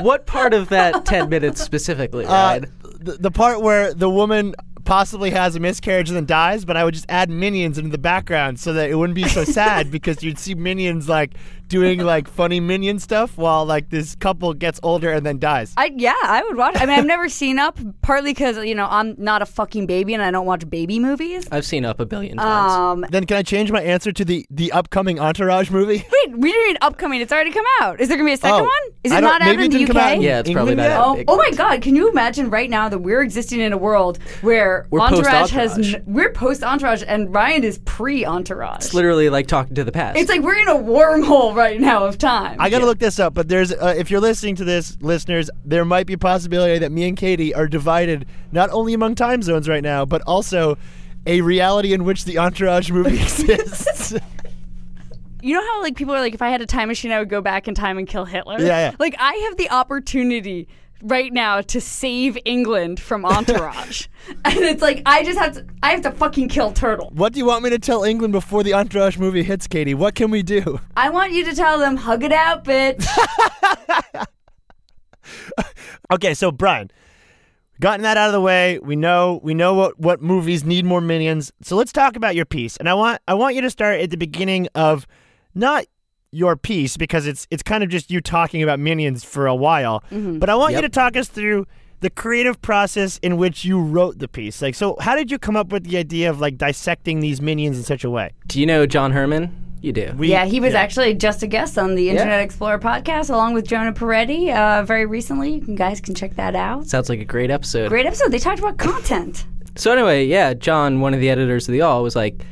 what 0.00 0.26
part 0.26 0.54
of 0.54 0.70
that 0.70 1.04
10 1.04 1.28
minutes 1.28 1.60
specifically, 1.60 2.24
Uh, 2.24 2.30
Ryan? 2.30 2.72
The, 3.06 3.12
the 3.12 3.30
part 3.30 3.62
where 3.62 3.94
the 3.94 4.10
woman 4.10 4.54
possibly 4.84 5.30
has 5.30 5.56
a 5.56 5.60
miscarriage 5.60 6.08
and 6.08 6.16
then 6.16 6.26
dies, 6.26 6.64
but 6.64 6.76
I 6.76 6.84
would 6.84 6.94
just 6.94 7.06
add 7.08 7.30
minions 7.30 7.78
into 7.78 7.90
the 7.90 7.98
background 7.98 8.60
so 8.60 8.72
that 8.72 8.90
it 8.90 8.94
wouldn't 8.94 9.16
be 9.16 9.28
so 9.28 9.44
sad 9.44 9.90
because 9.96 10.22
you'd 10.22 10.38
see 10.38 10.54
minions 10.54 11.08
like 11.08 11.32
doing 11.68 12.00
like 12.00 12.28
funny 12.28 12.60
minion 12.60 12.98
stuff 12.98 13.36
while 13.36 13.64
like 13.64 13.90
this 13.90 14.14
couple 14.16 14.52
gets 14.54 14.78
older 14.82 15.10
and 15.10 15.24
then 15.26 15.38
dies. 15.38 15.72
I 15.76 15.92
yeah, 15.96 16.14
I 16.22 16.42
would 16.42 16.56
watch. 16.56 16.74
I 16.76 16.86
mean, 16.86 16.98
I've 16.98 17.06
never 17.06 17.28
seen 17.28 17.58
Up, 17.58 17.78
partly 18.02 18.30
because 18.32 18.56
you 18.64 18.74
know 18.74 18.86
I'm 18.90 19.14
not 19.18 19.42
a 19.42 19.46
fucking 19.46 19.86
baby 19.86 20.14
and 20.14 20.22
I 20.22 20.30
don't 20.30 20.46
watch 20.46 20.68
baby 20.68 20.98
movies. 20.98 21.46
I've 21.50 21.64
seen 21.66 21.84
Up 21.84 22.00
a 22.00 22.06
billion 22.06 22.36
times. 22.38 22.72
Um, 22.72 23.06
Then 23.10 23.24
can 23.24 23.36
I 23.38 23.42
change 23.42 23.70
my 23.72 23.82
answer 23.82 24.12
to 24.12 24.24
the 24.24 24.46
the 24.50 24.72
upcoming 24.72 25.18
Entourage 25.18 25.70
movie? 25.70 26.04
wait, 26.12 26.38
we 26.38 26.52
didn't 26.52 26.78
upcoming. 26.82 27.20
It's 27.20 27.32
already 27.32 27.50
come 27.52 27.64
out. 27.80 28.00
Is 28.00 28.08
there 28.08 28.16
gonna 28.16 28.28
be 28.28 28.34
a 28.34 28.36
second 28.36 28.60
Oh, 28.60 28.64
one? 28.64 28.92
Is 29.04 29.12
I 29.12 29.18
it 29.18 29.20
don't- 29.20 29.30
not 29.30 29.42
out 29.42 29.46
maybe 29.46 29.64
in 29.64 29.70
the 29.70 29.78
didn't 29.78 29.90
UK? 29.90 29.94
come 29.96 30.02
out 30.10 30.14
in 30.16 30.22
yeah, 30.22 30.38
it's 30.40 30.50
probably 30.50 30.72
England 30.72 30.76
not 30.90 31.16
yet? 31.16 31.22
out. 31.22 31.24
Oh, 31.28 31.34
oh 31.34 31.36
my 31.36 31.50
God! 31.52 31.82
Can 31.82 31.96
you 31.96 32.10
imagine 32.10 32.50
right 32.50 32.68
now 32.70 32.88
that 32.88 32.98
we're 32.98 33.22
existing 33.22 33.60
in 33.60 33.72
a 33.72 33.78
world 33.78 34.18
where 34.42 34.86
We're 34.90 35.00
Entourage 35.00 35.50
has 35.50 35.72
post-Entourage. 35.74 35.94
n- 35.94 36.02
we're 36.06 36.32
post 36.32 36.62
Entourage 36.62 37.02
and 37.06 37.34
Ryan 37.34 37.64
is 37.64 37.78
pre 37.84 38.24
Entourage. 38.24 38.84
It's 38.84 38.94
literally 38.94 39.30
like 39.30 39.46
talking 39.46 39.74
to 39.74 39.84
the 39.84 39.92
past. 39.92 40.18
It's 40.18 40.28
like 40.28 40.42
we're 40.42 40.58
in 40.58 40.68
a 40.68 40.74
wormhole 40.74 41.55
right 41.56 41.80
now 41.80 42.04
of 42.04 42.18
time. 42.18 42.56
I 42.60 42.70
gotta 42.70 42.86
look 42.86 42.98
this 42.98 43.18
up, 43.18 43.34
but 43.34 43.48
there's 43.48 43.72
uh, 43.72 43.94
if 43.96 44.10
you're 44.10 44.20
listening 44.20 44.54
to 44.56 44.64
this, 44.64 44.96
listeners, 45.00 45.50
there 45.64 45.84
might 45.84 46.06
be 46.06 46.12
a 46.12 46.18
possibility 46.18 46.78
that 46.78 46.92
me 46.92 47.08
and 47.08 47.16
Katie 47.16 47.54
are 47.54 47.66
divided 47.66 48.26
not 48.52 48.70
only 48.70 48.94
among 48.94 49.14
time 49.14 49.42
zones 49.42 49.68
right 49.68 49.82
now, 49.82 50.04
but 50.04 50.22
also 50.22 50.76
a 51.26 51.40
reality 51.40 51.92
in 51.92 52.04
which 52.04 52.24
the 52.24 52.38
Entourage 52.38 52.90
movie 52.90 53.16
exists. 53.22 54.14
you 55.42 55.54
know 55.54 55.62
how 55.62 55.82
like 55.82 55.96
people 55.96 56.14
are 56.14 56.20
like, 56.20 56.34
if 56.34 56.42
I 56.42 56.50
had 56.50 56.60
a 56.60 56.66
time 56.66 56.88
machine, 56.88 57.10
I 57.10 57.18
would 57.18 57.28
go 57.28 57.40
back 57.40 57.66
in 57.66 57.74
time 57.74 57.98
and 57.98 58.06
kill 58.06 58.24
Hitler. 58.24 58.60
Yeah, 58.60 58.66
yeah. 58.90 58.96
Like 58.98 59.16
I 59.18 59.34
have 59.48 59.56
the 59.56 59.70
opportunity 59.70 60.68
right 61.02 61.32
now 61.32 61.60
to 61.60 61.80
save 61.80 62.38
England 62.44 63.00
from 63.00 63.24
Entourage, 63.24 64.06
and 64.44 64.58
it's 64.58 64.82
like 64.82 65.02
I 65.06 65.24
just 65.24 65.38
have 65.38 65.54
to, 65.54 65.66
I 65.82 65.90
have 65.90 66.02
to 66.02 66.10
fucking 66.10 66.48
kill 66.48 66.72
Turtle. 66.72 67.10
what 67.14 67.32
do 67.32 67.38
you 67.38 67.46
want 67.46 67.62
me 67.64 67.70
to 67.70 67.78
tell 67.78 68.04
England 68.04 68.32
before 68.32 68.62
the 68.62 68.74
Entourage 68.74 69.18
movie 69.18 69.42
hits, 69.42 69.66
Katie? 69.66 69.94
What 69.94 70.14
can 70.14 70.30
we 70.30 70.42
do? 70.42 70.80
I 70.96 71.10
want 71.10 71.32
you 71.32 71.44
to 71.44 71.54
tell 71.54 71.78
them, 71.78 71.96
hug 71.96 72.24
it 72.24 72.32
out, 72.32 72.64
bitch. 72.64 73.06
Okay, 76.12 76.34
so 76.34 76.52
Brian, 76.52 76.90
gotten 77.80 78.02
that 78.02 78.16
out 78.16 78.28
of 78.28 78.32
the 78.32 78.40
way, 78.40 78.78
we 78.78 78.94
know 78.94 79.40
we 79.42 79.54
know 79.54 79.74
what 79.74 79.98
what 79.98 80.22
movies 80.22 80.64
need 80.64 80.84
more 80.84 81.00
minions. 81.00 81.52
So 81.62 81.74
let's 81.76 81.92
talk 81.92 82.16
about 82.16 82.36
your 82.36 82.44
piece. 82.44 82.76
And 82.76 82.88
I 82.88 82.94
want 82.94 83.20
I 83.26 83.34
want 83.34 83.56
you 83.56 83.60
to 83.62 83.70
start 83.70 84.00
at 84.00 84.10
the 84.10 84.16
beginning 84.16 84.68
of 84.74 85.06
not 85.54 85.86
your 86.36 86.56
piece 86.56 86.96
because 86.96 87.26
it's 87.26 87.46
it's 87.50 87.62
kind 87.62 87.82
of 87.82 87.88
just 87.88 88.10
you 88.10 88.20
talking 88.20 88.62
about 88.62 88.78
minions 88.78 89.24
for 89.24 89.46
a 89.46 89.54
while. 89.54 90.02
But 90.10 90.48
I 90.50 90.54
want 90.54 90.74
you 90.74 90.82
to 90.82 90.88
talk 90.88 91.16
us 91.16 91.28
through 91.28 91.66
the 92.00 92.10
creative 92.10 92.60
process 92.60 93.18
in 93.22 93.36
which 93.38 93.64
you 93.64 93.80
wrote 93.80 94.18
the 94.18 94.28
piece. 94.28 94.60
Like, 94.60 94.74
so 94.74 94.96
how 95.00 95.16
did 95.16 95.30
you 95.30 95.38
come 95.38 95.56
up 95.56 95.68
with 95.72 95.84
the 95.84 95.96
idea 95.96 96.28
of 96.28 96.40
like 96.40 96.58
dissecting 96.58 97.20
these 97.20 97.40
minions 97.40 97.78
in 97.78 97.84
such 97.84 98.04
a 98.04 98.10
way? 98.10 98.30
Do 98.46 98.60
you 98.60 98.66
know 98.66 98.84
John 98.86 99.12
Herrman? 99.12 99.50
You 99.80 99.92
do. 99.92 100.12
We- 100.16 100.28
Yeah, 100.30 100.44
he 100.46 100.58
was 100.60 100.74
actually 100.74 101.14
just 101.14 101.42
a 101.42 101.46
guest 101.46 101.78
on 101.78 101.94
the 101.94 102.10
Internet 102.10 102.40
Explorer 102.40 102.78
podcast 102.78 103.30
along 103.30 103.54
with 103.54 103.66
Jonah 103.66 103.92
Peretti 103.92 104.54
uh, 104.54 104.84
very 104.84 105.06
recently. 105.06 105.62
You 105.66 105.74
guys 105.76 106.00
can 106.00 106.14
check 106.14 106.34
that 106.36 106.54
out. 106.56 106.86
Sounds 106.86 107.08
like 107.08 107.20
a 107.20 107.24
great 107.24 107.50
episode. 107.50 107.88
Great 107.88 108.06
episode. 108.06 108.30
They 108.32 108.38
talked 108.38 108.58
about 108.58 108.76
content. 108.78 109.46
So 109.78 109.92
anyway, 109.92 110.24
yeah, 110.24 110.54
John, 110.54 111.00
one 111.02 111.12
of 111.12 111.20
the 111.20 111.28
editors 111.28 111.68
of 111.68 111.72
the 111.72 111.82
Awl, 111.82 112.02
was 112.02 112.16
like, 112.16 112.42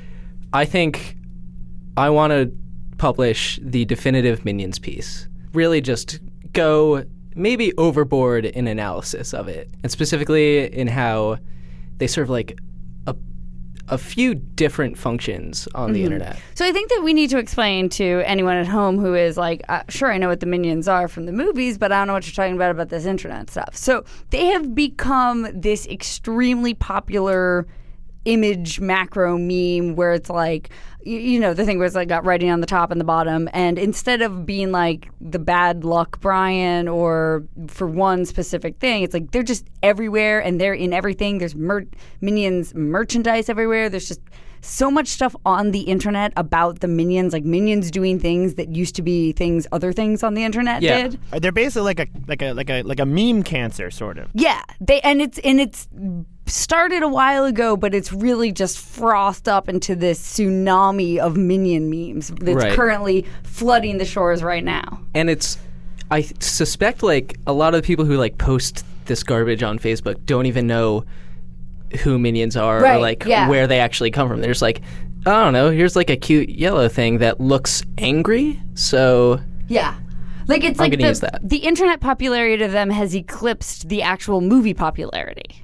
I 0.53 0.67
think 0.67 1.17
I 1.97 2.11
want 2.11 2.33
to 2.33 2.53
publish 2.99 3.59
the 3.63 3.85
definitive 3.85 4.45
Minions 4.45 4.79
piece. 4.79 5.29
Really, 5.53 5.81
just 5.81 6.21
go 6.53 7.05
maybe 7.35 7.73
overboard 7.77 8.45
in 8.45 8.67
analysis 8.67 9.35
of 9.35 9.49
it, 9.49 9.69
and 9.83 9.91
specifically 9.91 10.73
in 10.73 10.87
how 10.89 11.39
they 11.99 12.07
serve 12.07 12.31
like 12.31 12.59
a 13.07 13.15
a 13.89 13.99
few 13.99 14.35
different 14.35 14.97
functions 14.97 15.69
on 15.75 15.93
the 15.93 16.05
internet. 16.05 16.39
So 16.55 16.65
I 16.65 16.73
think 16.73 16.89
that 16.91 17.03
we 17.03 17.13
need 17.13 17.29
to 17.31 17.39
explain 17.39 17.89
to 17.91 18.23
anyone 18.25 18.57
at 18.57 18.67
home 18.67 18.99
who 18.99 19.15
is 19.15 19.37
like, 19.37 19.63
uh, 19.69 19.83
sure, 19.89 20.11
I 20.11 20.17
know 20.17 20.29
what 20.29 20.41
the 20.41 20.47
minions 20.47 20.89
are 20.89 21.07
from 21.07 21.27
the 21.27 21.33
movies, 21.33 21.77
but 21.77 21.93
I 21.93 21.99
don't 21.99 22.07
know 22.07 22.15
what 22.15 22.27
you're 22.27 22.35
talking 22.35 22.55
about 22.55 22.71
about 22.71 22.89
this 22.89 23.05
internet 23.05 23.51
stuff. 23.51 23.77
So 23.77 24.05
they 24.31 24.47
have 24.47 24.75
become 24.75 25.49
this 25.53 25.87
extremely 25.87 26.73
popular 26.73 27.67
image 28.25 28.81
macro 28.81 29.37
meme 29.39 29.97
where 29.97 30.13
it's 30.13 30.31
like 30.31 30.71
you, 31.05 31.19
you 31.19 31.39
know 31.41 31.53
the 31.53 31.65
thing 31.65 31.77
where 31.79 31.87
it's 31.87 31.95
like 31.95 32.09
got 32.09 32.25
writing 32.25 32.51
on 32.51 32.61
the 32.61 32.67
top 32.67 32.91
and 32.91 33.01
the 33.01 33.05
bottom. 33.05 33.49
And 33.53 33.79
instead 33.79 34.23
of 34.23 34.47
being 34.47 34.73
like 34.73 35.11
the 35.21 35.39
bad 35.39 35.85
luck 35.85 36.21
brian 36.21 36.89
or 36.89 37.45
for 37.69 37.87
one 37.87 38.25
specific 38.25 38.79
thing 38.79 39.03
it's 39.03 39.13
like 39.15 39.31
they're 39.33 39.43
just 39.43 39.67
everywhere 39.83 40.41
and 40.41 40.61
they're 40.61 40.75
in 40.75 40.93
everything. 40.93 41.39
There's 41.39 41.55
mer- 41.55 41.87
minions 42.21 42.75
merchandise 42.75 43.49
everywhere. 43.49 43.89
There's 43.91 44.09
just 44.09 44.21
so 44.63 44.91
much 44.91 45.09
stuff 45.09 45.37
on 45.45 45.73
the 45.73 45.81
internet 45.81 46.33
about 46.39 46.81
the 46.81 46.89
minions 46.89 47.35
like 47.35 47.45
minions 47.45 47.91
doing 47.91 48.19
things 48.19 48.55
that 48.55 48.71
used 48.75 48.95
to 48.97 49.03
be 49.03 49.31
things 49.33 49.67
other 49.73 49.93
things 49.93 50.23
on 50.23 50.33
the 50.33 50.43
internet 50.43 50.81
Yeah. 50.81 51.03
did. 51.09 51.21
Uh, 51.35 51.39
They're 51.39 51.53
basically 51.53 51.83
like 51.83 52.01
a 52.01 52.07
like 52.27 52.41
a 52.41 52.53
like 52.55 52.71
a 52.71 52.83
like 52.83 52.99
a 52.99 53.05
meme 53.05 53.43
cancer 53.43 53.91
sort 53.91 54.17
of. 54.17 54.31
yeah, 54.33 54.63
they 54.81 55.03
and 55.03 55.21
it's 55.21 55.39
and 55.41 55.61
it's 55.61 55.87
started 56.47 57.03
a 57.03 57.09
while 57.09 57.45
ago, 57.45 57.77
but 57.77 57.95
it's 57.95 58.13
really 58.13 58.53
just 58.53 58.79
frothed 58.79 59.49
up 59.49 59.69
into 59.69 59.95
this 59.97 60.21
tsunami 60.21 61.19
of 61.19 61.37
minion 61.37 61.89
memes 61.91 62.29
that's 62.29 62.57
Right. 62.65 62.73
currently 62.75 63.25
flooding 63.43 63.99
the 63.99 64.05
shores 64.05 64.43
right 64.43 64.65
now. 64.65 65.01
and 65.15 65.31
it's 65.31 65.59
i 66.11 66.21
suspect 66.41 67.03
like 67.03 67.39
a 67.47 67.53
lot 67.53 67.75
of 67.75 67.81
the 67.81 67.87
people 67.87 68.05
who 68.05 68.17
like 68.19 68.37
post 68.37 68.85
this 69.07 69.23
garbage 69.23 69.63
on 69.63 69.79
facebook 69.79 70.23
don't 70.27 70.45
even 70.45 70.67
know 70.67 71.03
who 72.03 72.19
minions 72.19 72.57
are 72.59 72.85
or 72.85 72.99
like 72.99 73.25
yeah. 73.25 73.49
where 73.49 73.67
they 73.67 73.81
actually 73.81 74.11
come 74.11 74.29
from 74.29 74.41
they're 74.43 74.51
just 74.51 74.61
like 74.61 74.83
i 75.25 75.31
don't 75.43 75.55
know 75.55 75.71
here's 75.71 75.97
like 75.97 76.11
a 76.11 76.17
cute 76.17 76.51
yellow 76.51 76.89
thing 76.89 77.19
that 77.19 77.41
looks 77.41 77.83
angry 77.97 78.61
so 78.75 79.41
Yeah. 79.69 79.95
Like 80.47 80.63
it's 80.63 80.79
I'm 80.79 80.91
like 80.91 80.99
the, 81.01 81.41
the 81.43 81.57
internet 81.59 82.01
popularity 82.01 82.63
of 82.63 82.73
them 82.73 82.91
has 82.91 83.17
eclipsed 83.17 83.89
the 83.89 84.03
actual 84.03 84.43
movie 84.43 84.75
popularity. 84.75 85.64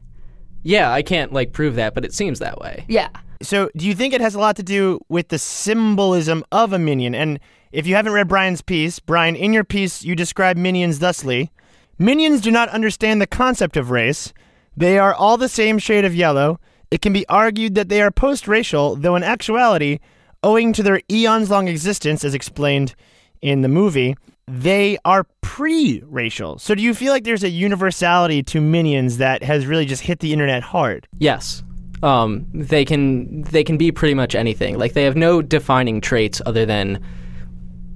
Yeah 0.63 0.93
i 0.93 1.03
can't 1.03 1.33
like 1.33 1.53
prove 1.53 1.75
that 1.75 1.95
but 1.95 2.05
it 2.05 2.15
seems 2.15 2.39
that 2.39 2.59
way 2.59 2.85
Yeah. 2.89 3.09
So, 3.43 3.71
do 3.75 3.87
you 3.87 3.95
think 3.95 4.13
it 4.13 4.21
has 4.21 4.35
a 4.35 4.39
lot 4.39 4.57
to 4.57 4.63
do 4.63 5.01
with 5.09 5.29
the 5.29 5.39
symbolism 5.39 6.45
of 6.53 6.75
a 6.75 6.79
minion? 6.79 7.15
And 7.15 7.41
if 7.73 7.87
you 7.87 7.95
haven't 7.95 8.13
read 8.13 8.29
Brian's 8.29 8.61
piece, 8.61 8.99
Brian, 8.99 9.35
in 9.35 9.55
your 9.55 9.65
piece, 9.65 10.05
you 10.05 10.15
describe 10.15 10.59
minions 10.59 10.99
thusly 10.99 11.51
Minions 11.99 12.43
do 12.43 12.51
not 12.51 12.69
understand 12.71 13.21
the 13.21 13.27
concept 13.27 13.77
of 13.77 13.91
race. 13.91 14.33
They 14.75 14.99
are 14.99 15.15
all 15.15 15.37
the 15.37 15.49
same 15.51 15.79
shade 15.79 16.05
of 16.07 16.15
yellow. 16.15 16.59
It 16.91 17.01
can 17.03 17.13
be 17.13 17.27
argued 17.29 17.75
that 17.75 17.89
they 17.91 18.01
are 18.01 18.11
post 18.11 18.49
racial, 18.49 18.97
though 18.97 19.17
in 19.17 19.23
actuality, 19.23 19.99
owing 20.43 20.73
to 20.73 20.83
their 20.83 21.03
eons 21.11 21.51
long 21.51 21.69
existence, 21.69 22.25
as 22.25 22.35
explained 22.35 22.95
in 23.43 23.61
the 23.61 23.69
movie, 23.69 24.17
they 24.51 24.99
are 25.05 25.27
pre 25.43 26.03
racial. 26.07 26.59
So, 26.59 26.75
do 26.75 26.83
you 26.83 26.95
feel 26.95 27.13
like 27.13 27.25
there's 27.25 27.45
a 27.45 27.51
universality 27.51 28.43
to 28.45 28.61
minions 28.61 29.19
that 29.19 29.43
has 29.43 29.67
really 29.67 29.87
just 29.87 30.03
hit 30.03 30.21
the 30.21 30.33
internet 30.33 30.63
hard? 30.63 31.07
yes 31.19 31.63
um, 32.03 32.47
they 32.55 32.85
can 32.85 33.43
they 33.43 33.65
can 33.65 33.77
be 33.77 33.93
pretty 33.93 34.15
much 34.15 34.35
anything 34.35 34.79
like 34.79 34.95
they 34.95 35.05
have 35.05 35.17
no 35.17 35.43
defining 35.43 36.01
traits 36.01 36.41
other 36.47 36.65
than 36.65 37.03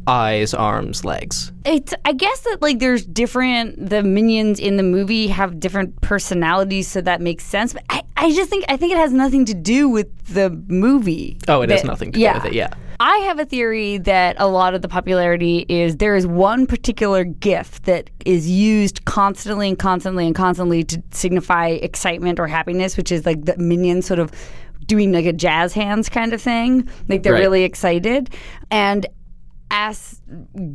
eyes 0.07 0.53
arms 0.53 1.05
legs 1.05 1.51
It's 1.65 1.95
I 2.05 2.13
guess 2.13 2.41
that 2.41 2.61
like 2.61 2.79
there's 2.79 3.07
different 3.07 3.89
the 3.89 4.03
minions 4.03 4.61
in 4.61 4.77
the 4.77 4.83
movie 4.83 5.29
have 5.29 5.59
different 5.59 5.99
personalities, 6.03 6.89
so 6.89 7.01
that 7.01 7.23
makes 7.23 7.45
sense. 7.45 7.73
But 7.73 7.85
I, 7.89 8.03
I 8.17 8.33
just 8.35 8.51
think 8.51 8.67
I 8.69 8.77
think 8.77 8.93
it 8.93 8.99
has 8.99 9.13
nothing 9.13 9.47
to 9.47 9.55
do 9.55 9.89
with 9.89 10.09
the 10.27 10.51
movie. 10.69 11.39
oh 11.49 11.63
it 11.63 11.71
has 11.71 11.85
nothing 11.85 12.13
to 12.13 12.21
yeah. 12.21 12.35
do 12.35 12.39
with 12.41 12.47
it 12.53 12.55
yeah 12.55 12.69
I 13.01 13.17
have 13.19 13.39
a 13.39 13.45
theory 13.45 13.99
that 13.99 14.37
a 14.39 14.47
lot 14.47 14.75
of 14.75 14.83
the 14.83 14.89
popularity 14.89 15.67
is 15.69 15.97
there 15.97 16.17
is 16.17 16.27
one 16.27 16.67
particular 16.67 17.25
GIF 17.25 17.83
that 17.83 18.11
is 18.25 18.49
used 18.49 19.05
constantly 19.05 19.69
and 19.69 19.79
constantly 19.79 20.27
and 20.27 20.35
constantly 20.35 20.85
to 20.85 21.03
signify 21.11 21.69
excitement 21.69 22.39
or 22.39 22.47
happiness, 22.47 22.97
which 22.97 23.11
is 23.11 23.27
like 23.27 23.45
the 23.45 23.57
minions 23.59 24.07
sort 24.07 24.21
of 24.21 24.31
doing 24.87 25.13
like 25.13 25.25
a 25.27 25.33
jazz 25.33 25.73
hands 25.73 26.09
kind 26.09 26.33
of 26.33 26.41
thing. 26.41 26.89
Like 27.09 27.23
they're 27.23 27.33
Right. 27.33 27.41
really 27.41 27.65
excited. 27.65 28.31
And 28.71 29.07
as 29.71 30.21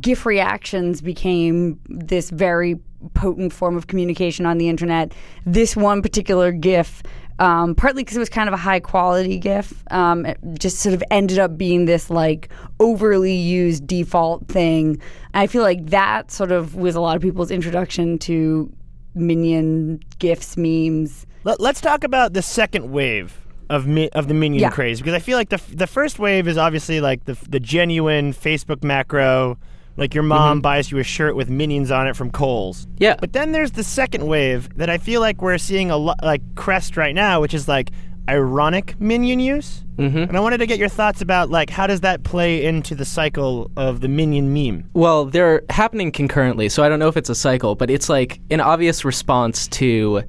GIF 0.00 0.26
reactions 0.26 1.00
became 1.00 1.78
this 1.88 2.30
very 2.30 2.76
potent 3.14 3.52
form 3.52 3.76
of 3.76 3.86
communication 3.86 4.44
on 4.44 4.58
the 4.58 4.68
internet, 4.68 5.12
this 5.46 5.74
one 5.76 6.02
particular 6.02 6.52
GIF, 6.52 7.02
um, 7.40 7.74
partly 7.74 8.02
because 8.04 8.16
it 8.16 8.20
was 8.20 8.28
kind 8.28 8.48
of 8.48 8.52
a 8.54 8.58
high 8.58 8.78
quality 8.80 9.38
GIF, 9.38 9.82
um, 9.90 10.24
it 10.26 10.38
just 10.58 10.78
sort 10.78 10.94
of 10.94 11.02
ended 11.10 11.38
up 11.38 11.56
being 11.58 11.86
this 11.86 12.08
like 12.10 12.48
overly 12.78 13.34
used 13.34 13.86
default 13.86 14.46
thing. 14.46 15.00
I 15.34 15.46
feel 15.48 15.62
like 15.62 15.86
that 15.86 16.30
sort 16.30 16.52
of 16.52 16.74
was 16.76 16.94
a 16.94 17.00
lot 17.00 17.16
of 17.16 17.22
people's 17.22 17.50
introduction 17.50 18.18
to 18.20 18.72
minion 19.14 20.00
GIFs, 20.18 20.56
memes. 20.56 21.26
Let, 21.44 21.60
us 21.60 21.80
talk 21.80 22.04
about 22.04 22.32
the 22.34 22.42
second 22.42 22.92
wave 22.92 23.36
of 23.70 23.86
mi- 23.86 24.10
of 24.10 24.28
the 24.28 24.34
minion 24.34 24.60
Yeah. 24.62 24.70
craze 24.70 24.98
because 25.00 25.14
I 25.14 25.20
feel 25.20 25.38
like 25.38 25.48
the 25.48 25.54
f- 25.54 25.74
the 25.74 25.86
first 25.86 26.18
wave 26.18 26.46
is 26.48 26.58
obviously 26.58 27.00
like 27.00 27.24
the 27.24 27.36
the 27.48 27.60
genuine 27.60 28.32
Facebook 28.32 28.82
macro, 28.84 29.56
like 30.00 30.14
your 30.14 30.24
mom 30.24 30.60
buys 30.62 30.90
you 30.90 30.98
a 30.98 31.04
shirt 31.04 31.36
with 31.36 31.50
minions 31.50 31.90
on 31.90 32.08
it 32.08 32.16
from 32.16 32.30
Kohl's. 32.30 32.88
yeah 32.98 33.16
But 33.20 33.34
then 33.34 33.52
there's 33.52 33.72
the 33.72 33.84
second 33.84 34.26
wave 34.26 34.74
that 34.76 34.88
I 34.88 34.98
feel 34.98 35.20
like 35.20 35.42
we're 35.42 35.58
seeing 35.58 35.90
a 35.90 35.96
lot 35.98 36.18
like 36.24 36.40
crest 36.56 36.96
right 36.96 37.14
now, 37.14 37.40
which 37.40 37.52
is 37.52 37.68
like 37.68 37.90
ironic 38.28 38.98
minion 38.98 39.40
use. 39.40 39.84
Mm-hmm. 39.96 40.16
And 40.16 40.36
I 40.36 40.40
wanted 40.40 40.58
to 40.58 40.66
get 40.66 40.78
your 40.78 40.88
thoughts 40.88 41.20
about 41.20 41.50
like 41.50 41.68
how 41.68 41.86
does 41.86 42.00
that 42.00 42.22
play 42.22 42.64
into 42.64 42.94
the 42.94 43.04
cycle 43.04 43.70
of 43.76 44.00
the 44.00 44.08
minion 44.08 44.54
meme? 44.54 44.88
Well, 44.94 45.26
they're 45.26 45.62
happening 45.68 46.10
concurrently, 46.12 46.70
so 46.70 46.82
I 46.82 46.88
don't 46.88 46.98
know 46.98 47.08
if 47.08 47.18
it's 47.18 47.28
a 47.28 47.34
cycle, 47.34 47.74
but 47.74 47.90
it's 47.90 48.08
like 48.08 48.40
an 48.50 48.60
obvious 48.60 49.04
response 49.04 49.68
to 49.68 50.22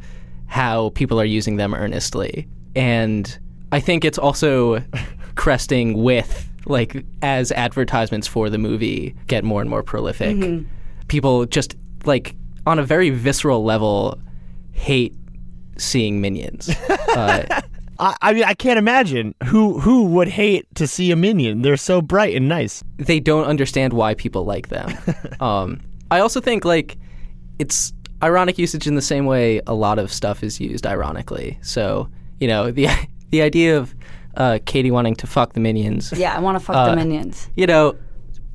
how 0.48 0.90
people 0.90 1.20
are 1.20 1.26
using 1.26 1.56
them 1.56 1.74
earnestly. 1.74 2.46
And 2.76 3.40
I 3.72 3.80
think 3.80 4.04
it's 4.04 4.18
also 4.18 4.84
cresting 5.36 6.04
with 6.04 6.50
like 6.66 7.06
as 7.22 7.52
advertisements 7.52 8.28
for 8.28 8.50
the 8.50 8.58
movie 8.58 9.16
get 9.28 9.44
more 9.44 9.62
and 9.62 9.70
more 9.70 9.84
prolific. 9.84 10.64
People 11.08 11.46
just 11.46 11.76
like 12.06 12.36
on 12.66 12.80
a 12.80 12.84
very 12.84 13.10
visceral 13.10 13.64
level 13.64 14.20
hate 14.72 15.16
seeing 15.78 16.22
minions. 16.22 16.70
uh, 16.90 17.62
I, 18.00 18.16
I 18.22 18.34
mean 18.34 18.44
I 18.44 18.54
can't 18.54 18.80
imagine 18.80 19.36
who 19.46 19.80
who 19.80 20.06
would 20.06 20.28
hate 20.28 20.68
to 20.76 20.88
see 20.88 21.12
a 21.12 21.16
minion. 21.16 21.62
They're 21.62 21.78
so 21.78 22.02
bright 22.02 22.36
and 22.36 22.48
nice. 22.48 22.84
they 22.98 23.20
don't 23.20 23.46
understand 23.46 23.94
why 23.94 24.14
people 24.16 24.46
like 24.46 24.70
them. 24.70 24.98
um, 25.40 25.80
I 26.10 26.20
also 26.20 26.42
think 26.42 26.66
like 26.66 26.98
it's 27.60 27.94
ironic 28.24 28.58
usage 28.58 28.88
in 28.88 28.96
the 28.96 29.02
same 29.02 29.26
way 29.26 29.62
a 29.68 29.74
lot 29.74 30.00
of 30.00 30.12
stuff 30.12 30.44
is 30.44 30.60
used 30.60 30.86
ironically. 30.86 31.58
So 31.62 32.10
you 32.40 32.48
know 32.48 32.72
the 32.72 32.88
the 33.30 33.42
idea 33.42 33.78
of 33.78 33.96
uh, 34.38 34.60
Katie 34.66 34.92
wanting 34.92 35.16
to 35.16 35.28
fuck 35.28 35.54
the 35.54 35.60
minions. 35.60 36.12
Yeah, 36.16 36.36
I 36.36 36.40
want 36.40 36.56
to 36.60 36.64
fuck 36.66 36.76
Uh, 36.76 36.90
the 36.92 36.96
minions. 36.96 37.50
You 37.56 37.68
know, 37.68 37.96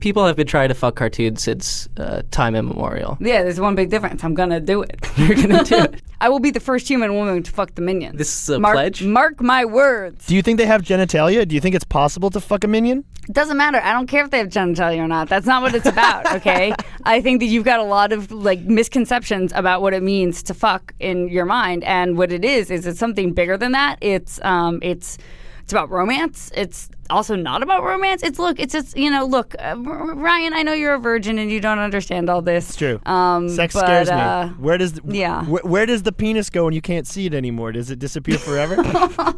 people 0.01 0.27
have 0.27 0.37
been 0.37 0.47
trying 0.47 0.69
to 0.69 0.75
fuck 0.75 0.95
cartoons 0.97 1.43
since 1.43 1.89
uh, 1.97 2.23
time 2.31 2.55
immemorial. 2.55 3.17
Yeah, 3.21 3.43
there's 3.43 3.61
one 3.61 3.75
big 3.75 3.91
difference. 3.91 4.23
I'm 4.25 4.35
gonna 4.35 4.61
do 4.61 4.83
it. 4.83 4.97
You're 5.17 5.35
gonna 5.37 5.65
do 5.65 5.77
it. 5.77 6.03
I 6.21 6.31
will 6.31 6.39
be 6.41 6.51
the 6.51 6.61
first 6.61 6.89
human 6.89 7.15
woman 7.15 7.43
to 7.43 7.51
fuck 7.51 7.75
the 7.75 7.83
minions. 7.83 8.17
This 8.17 8.43
is 8.43 8.49
a 8.49 8.59
mark, 8.59 8.75
pledge? 8.75 9.03
Mark 9.05 9.41
my 9.43 9.67
words. 9.67 10.27
Do 10.27 10.35
you 10.35 10.41
think 10.43 10.57
they 10.59 10.65
have 10.67 10.81
genitalia? 10.83 11.47
Do 11.47 11.55
you 11.55 11.61
think 11.61 11.75
it's 11.75 11.85
possible 11.85 12.31
to 12.31 12.41
fuck 12.41 12.65
a 12.65 12.69
minion? 12.69 13.05
It 13.29 13.35
doesn't 13.35 13.57
matter. 13.59 13.79
I 13.83 13.93
don't 13.93 14.07
care 14.07 14.25
if 14.25 14.31
they 14.31 14.39
have 14.39 14.49
genitalia 14.49 14.99
or 14.99 15.09
not. 15.09 15.29
That's 15.29 15.47
not 15.47 15.61
what 15.61 15.75
it's 15.75 15.85
about, 15.85 16.33
okay? 16.37 16.73
I 17.05 17.21
think 17.21 17.41
that 17.41 17.47
you've 17.47 17.65
got 17.65 17.81
a 17.81 17.85
lot 17.85 18.13
of 18.13 18.31
like 18.33 18.61
misconceptions 18.61 19.53
about 19.55 19.83
what 19.83 19.93
it 19.93 20.03
means 20.03 20.43
to 20.45 20.55
fuck 20.55 20.95
in 21.01 21.29
your 21.29 21.45
mind, 21.45 21.85
and 21.85 22.17
what 22.17 22.33
it 22.33 22.45
is 22.47 22.71
is 22.71 22.87
it's 22.87 22.99
something 22.99 23.33
bigger 23.35 23.59
than 23.59 23.73
that. 23.73 23.99
It's 24.01 24.41
um, 24.43 24.79
it's 24.81 25.19
It's 25.67 25.73
about 25.73 25.91
romance. 25.91 26.53
It's 26.55 26.89
also 27.11 27.35
not 27.35 27.61
about 27.61 27.83
romance. 27.83 28.23
It's 28.23 28.39
look. 28.39 28.61
It's 28.61 28.73
just 28.73 28.97
you 28.97 29.11
know. 29.11 29.25
Look, 29.25 29.57
uh, 29.59 29.75
Ryan. 29.77 30.55
I 30.55 30.63
know 30.63 30.73
you're 30.73 30.95
a 30.95 30.99
virgin 31.01 31.41
and 31.41 31.51
you 31.51 31.59
don't 31.59 31.81
understand 31.81 32.31
all 32.31 32.41
this. 32.41 32.69
It's 32.69 32.77
true. 32.77 33.01
Um, 33.05 33.49
Sex 33.49 33.75
but, 33.75 33.81
scares 33.81 34.09
me. 34.09 34.15
uh, 34.15 34.51
where 34.61 34.79
does 34.79 35.01
yeah. 35.05 35.43
wh- 35.45 35.65
where 35.65 35.85
does 35.85 36.05
the 36.05 36.13
penis 36.13 36.51
go 36.51 36.67
when 36.67 36.73
you 36.73 36.81
can't 36.81 37.05
see 37.05 37.27
it 37.27 37.35
anymore? 37.35 37.73
Does 37.73 37.91
it 37.91 37.99
disappear 37.99 38.39
forever? 38.39 38.77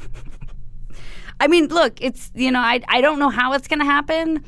I 1.40 1.46
mean, 1.48 1.68
look. 1.68 1.96
It's 2.02 2.30
you 2.34 2.50
know. 2.50 2.60
I 2.60 2.82
I 2.88 3.00
don't 3.00 3.18
know 3.18 3.30
how 3.30 3.54
it's 3.54 3.66
gonna 3.66 3.86
happen, 3.86 4.44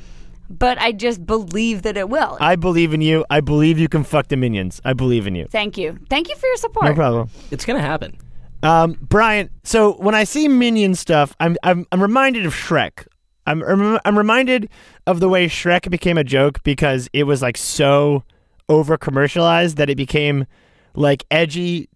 but 0.50 0.78
I 0.82 0.92
just 0.92 1.24
believe 1.24 1.80
that 1.80 1.96
it 1.96 2.10
will. 2.10 2.36
I 2.42 2.56
believe 2.56 2.92
in 2.92 3.00
you. 3.00 3.24
I 3.30 3.40
believe 3.40 3.78
you 3.78 3.88
can 3.88 4.04
fuck 4.04 4.28
the 4.28 4.36
minions. 4.36 4.82
I 4.84 4.92
believe 4.92 5.26
in 5.26 5.34
you. 5.34 5.46
Thank 5.46 5.78
you. 5.78 5.98
Thank 6.10 6.28
you 6.28 6.36
for 6.36 6.46
your 6.46 6.58
support. 6.58 6.84
No 6.84 6.94
problem. 6.94 7.30
It's 7.50 7.64
gonna 7.64 7.80
happen. 7.80 8.18
Um, 8.62 8.98
Brian, 9.00 9.50
so 9.64 9.92
when 9.94 10.14
I 10.14 10.24
see 10.24 10.48
minion 10.48 10.94
stuff, 10.94 11.34
I'm 11.40 11.56
I'm 11.62 11.86
I'm 11.92 12.02
reminded 12.02 12.46
of 12.46 12.54
Shrek. 12.54 13.06
I'm 13.46 13.62
I'm 14.04 14.18
reminded 14.18 14.68
of 15.06 15.20
the 15.20 15.28
way 15.28 15.46
Shrek 15.46 15.90
became 15.90 16.18
a 16.18 16.24
joke 16.24 16.62
because 16.62 17.08
it 17.12 17.24
was 17.24 17.42
like 17.42 17.56
so 17.56 18.24
over 18.68 18.96
commercialized 18.96 19.76
that 19.78 19.90
it 19.90 19.96
became 19.96 20.46
like 20.94 21.24
edgy 21.30 21.88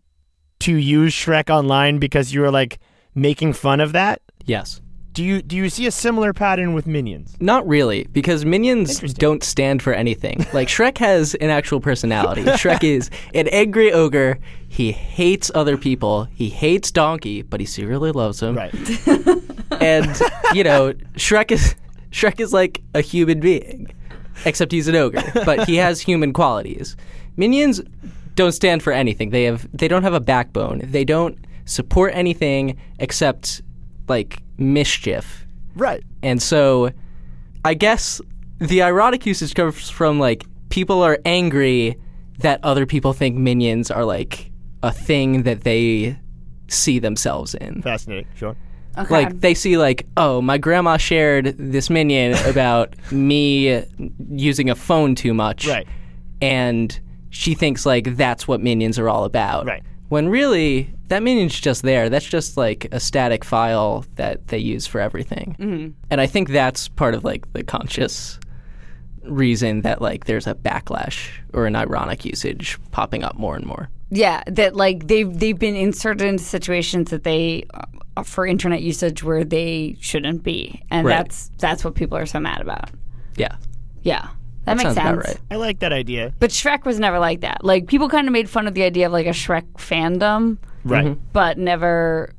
to 0.60 0.74
use 0.74 1.12
Shrek 1.14 1.50
online 1.50 1.98
because 1.98 2.32
you 2.32 2.40
were 2.40 2.50
like 2.50 2.78
making 3.14 3.52
fun 3.52 3.80
of 3.80 3.92
that. 3.92 4.22
Yes. 4.44 4.80
Do 5.14 5.22
you 5.22 5.42
do 5.42 5.54
you 5.54 5.70
see 5.70 5.86
a 5.86 5.92
similar 5.92 6.32
pattern 6.32 6.74
with 6.74 6.88
minions? 6.88 7.36
Not 7.38 7.66
really, 7.68 8.08
because 8.12 8.44
minions 8.44 8.98
don't 9.14 9.44
stand 9.44 9.80
for 9.80 9.92
anything. 9.92 10.44
Like 10.52 10.66
Shrek 10.66 10.98
has 10.98 11.36
an 11.36 11.50
actual 11.50 11.80
personality. 11.80 12.42
Shrek 12.42 12.82
is 12.82 13.10
an 13.32 13.46
angry 13.48 13.92
ogre. 13.92 14.40
He 14.68 14.90
hates 14.90 15.52
other 15.54 15.78
people. 15.78 16.24
He 16.34 16.48
hates 16.48 16.90
Donkey, 16.90 17.42
but 17.42 17.60
he 17.60 17.66
secretly 17.66 18.10
loves 18.10 18.42
him. 18.42 18.56
Right. 18.56 18.74
And 19.80 20.20
you 20.52 20.62
know, 20.62 20.92
Shrek 21.14 21.50
is 21.50 21.74
Shrek 22.10 22.38
is 22.38 22.52
like 22.52 22.82
a 22.94 23.00
human 23.00 23.40
being, 23.40 23.92
except 24.44 24.70
he's 24.72 24.88
an 24.88 24.94
ogre, 24.94 25.22
but 25.44 25.66
he 25.68 25.76
has 25.76 26.00
human 26.00 26.32
qualities. 26.32 26.96
Minions 27.36 27.80
don't 28.34 28.52
stand 28.52 28.82
for 28.82 28.92
anything. 28.92 29.30
They 29.30 29.44
have 29.44 29.68
they 29.76 29.88
don't 29.88 30.04
have 30.04 30.14
a 30.14 30.20
backbone. 30.20 30.80
They 30.84 31.04
don't 31.04 31.38
support 31.64 32.14
anything 32.14 32.78
except 32.98 33.62
like 34.08 34.43
mischief. 34.58 35.46
right. 35.76 36.02
And 36.22 36.42
so 36.42 36.90
I 37.64 37.74
guess 37.74 38.20
the 38.58 38.82
ironic 38.82 39.26
usage 39.26 39.54
comes 39.54 39.90
from 39.90 40.18
like 40.18 40.44
people 40.68 41.02
are 41.02 41.18
angry 41.24 41.96
that 42.40 42.60
other 42.62 42.86
people 42.86 43.12
think 43.12 43.36
minions 43.36 43.90
are 43.90 44.04
like 44.04 44.50
a 44.82 44.90
thing 44.92 45.42
that 45.44 45.62
they 45.62 46.18
see 46.68 46.98
themselves 46.98 47.54
in. 47.54 47.82
Fascinating. 47.82 48.26
Sure. 48.34 48.56
Okay. 48.96 49.12
Like 49.12 49.40
they 49.40 49.54
see 49.54 49.76
like, 49.76 50.06
oh, 50.16 50.40
my 50.40 50.56
grandma 50.58 50.96
shared 50.96 51.56
this 51.58 51.90
minion 51.90 52.34
about 52.46 52.94
me 53.12 53.82
using 54.30 54.70
a 54.70 54.74
phone 54.74 55.14
too 55.14 55.34
much. 55.34 55.66
Right. 55.66 55.86
And 56.40 56.98
she 57.30 57.54
thinks 57.54 57.84
like 57.84 58.16
that's 58.16 58.46
what 58.46 58.60
minions 58.60 58.98
are 58.98 59.08
all 59.08 59.24
about. 59.24 59.66
Right. 59.66 59.82
When 60.08 60.28
really 60.28 60.92
that 61.14 61.22
minion's 61.22 61.58
just 61.58 61.82
there. 61.82 62.08
That's 62.10 62.24
just 62.26 62.56
like 62.56 62.88
a 62.92 62.98
static 63.00 63.44
file 63.44 64.04
that 64.16 64.48
they 64.48 64.58
use 64.58 64.86
for 64.86 65.00
everything. 65.00 65.56
Mm-hmm. 65.58 65.90
And 66.10 66.20
I 66.20 66.26
think 66.26 66.48
that's 66.50 66.88
part 66.88 67.14
of 67.14 67.24
like 67.24 67.50
the 67.52 67.62
conscious 67.62 68.38
reason 69.22 69.82
that 69.82 70.02
like 70.02 70.26
there's 70.26 70.46
a 70.46 70.54
backlash 70.54 71.28
or 71.52 71.66
an 71.66 71.76
ironic 71.76 72.24
usage 72.24 72.78
popping 72.90 73.22
up 73.24 73.36
more 73.36 73.56
and 73.56 73.64
more. 73.64 73.88
Yeah, 74.10 74.42
that 74.48 74.76
like 74.76 75.06
they've 75.06 75.32
they've 75.38 75.58
been 75.58 75.76
inserted 75.76 76.26
into 76.26 76.44
situations 76.44 77.10
that 77.10 77.24
they 77.24 77.64
uh, 77.72 78.22
for 78.22 78.46
internet 78.46 78.82
usage 78.82 79.22
where 79.24 79.42
they 79.44 79.96
shouldn't 80.00 80.42
be, 80.42 80.82
and 80.90 81.06
Right. 81.06 81.16
that's 81.16 81.50
that's 81.58 81.84
what 81.84 81.94
people 81.94 82.18
are 82.18 82.26
so 82.26 82.38
mad 82.38 82.60
about. 82.60 82.90
Yeah. 83.36 83.56
Yeah, 84.02 84.28
that, 84.64 84.76
makes 84.76 84.94
sense. 84.94 84.98
about 84.98 85.16
right. 85.18 85.36
I 85.50 85.56
like 85.56 85.80
that 85.80 85.92
idea. 85.92 86.32
But 86.38 86.50
Shrek 86.50 86.84
was 86.84 86.98
never 86.98 87.18
like 87.18 87.40
that. 87.42 87.64
Like 87.64 87.86
people 87.86 88.08
kind 88.08 88.26
of 88.26 88.32
made 88.32 88.48
fun 88.48 88.66
of 88.66 88.74
the 88.74 88.82
idea 88.82 89.06
of 89.06 89.12
like 89.12 89.26
a 89.26 89.30
Shrek 89.30 89.64
fandom, 89.74 90.58
Right. 90.84 91.04
Mm-hmm. 91.06 91.20
but 91.32 91.58
never 91.58 92.32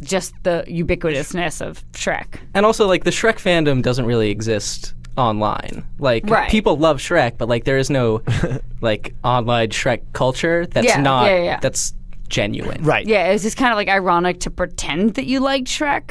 just 0.00 0.34
the 0.42 0.64
ubiquitousness 0.68 1.64
of 1.66 1.82
Shrek. 1.92 2.40
And 2.54 2.66
also, 2.66 2.86
like 2.86 3.04
the 3.04 3.10
Shrek 3.10 3.36
fandom 3.36 3.82
doesn't 3.82 4.04
really 4.06 4.30
exist 4.30 4.94
online. 5.16 5.86
Like 5.98 6.28
Right. 6.28 6.50
people 6.50 6.76
love 6.76 6.98
Shrek, 6.98 7.38
but 7.38 7.48
like 7.48 7.64
there 7.64 7.78
is 7.78 7.88
no 7.88 8.22
like 8.80 9.14
online 9.24 9.68
Shrek 9.70 10.02
culture 10.12 10.66
that's 10.66 10.86
Yeah, 10.86 11.00
not 11.00 11.30
yeah, 11.30 11.42
yeah. 11.42 11.60
that's 11.60 11.94
genuine. 12.28 12.82
Right. 12.82 13.06
Yeah, 13.06 13.28
it 13.28 13.32
was 13.32 13.42
just 13.42 13.56
kind 13.56 13.72
of 13.72 13.76
like 13.76 13.88
ironic 13.88 14.40
to 14.40 14.50
pretend 14.50 15.14
that 15.14 15.26
you 15.26 15.40
liked 15.40 15.68
Shrek. 15.68 16.10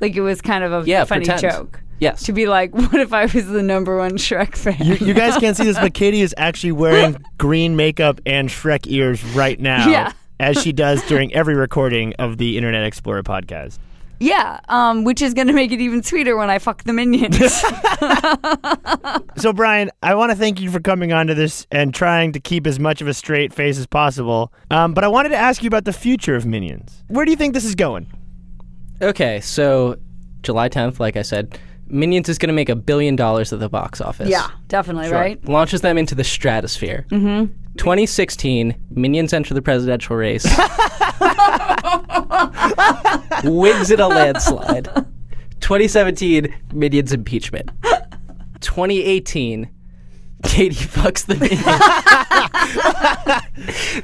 Like 0.00 0.16
it 0.16 0.22
was 0.22 0.40
kind 0.42 0.64
of 0.64 0.72
a 0.72 0.88
Yeah, 0.88 1.04
funny 1.04 1.24
pretend. 1.26 1.52
joke. 1.52 1.80
Yes. 1.98 2.24
To 2.24 2.32
be 2.32 2.46
like, 2.46 2.72
what 2.74 2.94
if 2.94 3.12
I 3.12 3.22
was 3.26 3.46
the 3.46 3.62
number 3.62 3.96
one 3.96 4.12
Shrek 4.12 4.56
fan? 4.56 4.76
You, 4.84 4.94
you 4.96 5.14
guys 5.14 5.36
can't 5.38 5.56
see 5.56 5.64
this, 5.64 5.78
but 5.78 5.94
Katie 5.94 6.20
is 6.20 6.34
actually 6.36 6.72
wearing 6.72 7.16
green 7.38 7.76
makeup 7.76 8.20
and 8.26 8.48
Shrek 8.48 8.86
ears 8.86 9.22
right 9.34 9.58
now, 9.58 9.88
Yeah. 9.90 10.12
as 10.40 10.60
she 10.60 10.72
does 10.72 11.02
during 11.06 11.32
every 11.34 11.54
recording 11.54 12.12
of 12.18 12.36
the 12.38 12.56
Internet 12.58 12.84
Explorer 12.84 13.22
podcast. 13.22 13.78
Yeah, 14.18 14.60
um, 14.70 15.04
which 15.04 15.20
is 15.20 15.34
going 15.34 15.46
to 15.48 15.52
make 15.52 15.72
it 15.72 15.80
even 15.82 16.02
sweeter 16.02 16.38
when 16.38 16.48
I 16.48 16.58
fuck 16.58 16.82
the 16.84 16.94
minions. 16.94 17.36
So, 19.36 19.52
Brian, 19.52 19.90
I 20.02 20.14
want 20.14 20.30
to 20.30 20.36
thank 20.36 20.58
you 20.60 20.70
for 20.70 20.80
coming 20.80 21.12
onto 21.12 21.34
this 21.34 21.66
and 21.70 21.94
trying 21.94 22.32
to 22.32 22.40
keep 22.40 22.66
as 22.66 22.78
much 22.78 23.02
of 23.02 23.08
a 23.08 23.14
straight 23.14 23.52
face 23.52 23.78
as 23.78 23.86
possible. 23.86 24.52
Um, 24.70 24.94
but 24.94 25.04
I 25.04 25.08
wanted 25.08 25.28
to 25.30 25.36
ask 25.36 25.62
you 25.62 25.66
about 25.66 25.84
the 25.84 25.92
future 25.92 26.34
of 26.34 26.46
Minions. 26.46 27.04
Where 27.08 27.26
do 27.26 27.30
you 27.30 27.36
think 27.36 27.52
this 27.52 27.66
is 27.66 27.74
going? 27.74 28.06
Okay, 29.02 29.40
so 29.42 29.96
July 30.42 30.70
10th, 30.70 30.98
like 30.98 31.16
I 31.18 31.22
said, 31.22 31.58
Minions 31.88 32.28
is 32.28 32.38
going 32.38 32.48
to 32.48 32.54
make 32.54 32.68
a 32.68 32.76
billion 32.76 33.16
dollars 33.16 33.52
at 33.52 33.60
the 33.60 33.68
box 33.68 34.00
office. 34.00 34.28
yeah, 34.28 34.48
definitely, 34.68 35.10
right? 35.10 35.42
Launches 35.48 35.80
them 35.82 35.98
into 35.98 36.14
the 36.14 36.24
stratosphere. 36.24 37.06
Mm-hmm. 37.10 37.52
2016, 37.76 38.74
Minions 38.90 39.32
enter 39.32 39.54
the 39.54 39.62
presidential 39.62 40.16
race. 40.16 40.44
Wins 43.44 43.90
in 43.90 44.00
a 44.00 44.08
landslide. 44.08 44.86
2017, 45.60 46.54
Minions 46.72 47.12
impeachment. 47.12 47.70
2018, 48.60 49.68
Katie 50.44 50.74
fucks 50.74 51.26
the 51.26 51.36
Minion. 51.36 51.62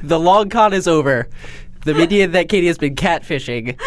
the 0.07 0.19
long 0.19 0.49
con 0.49 0.73
is 0.73 0.87
over. 0.87 1.29
The 1.85 1.93
Minion 1.93 2.31
that 2.31 2.49
Katie 2.49 2.67
has 2.67 2.77
been 2.77 2.95
catfishing. 2.95 3.79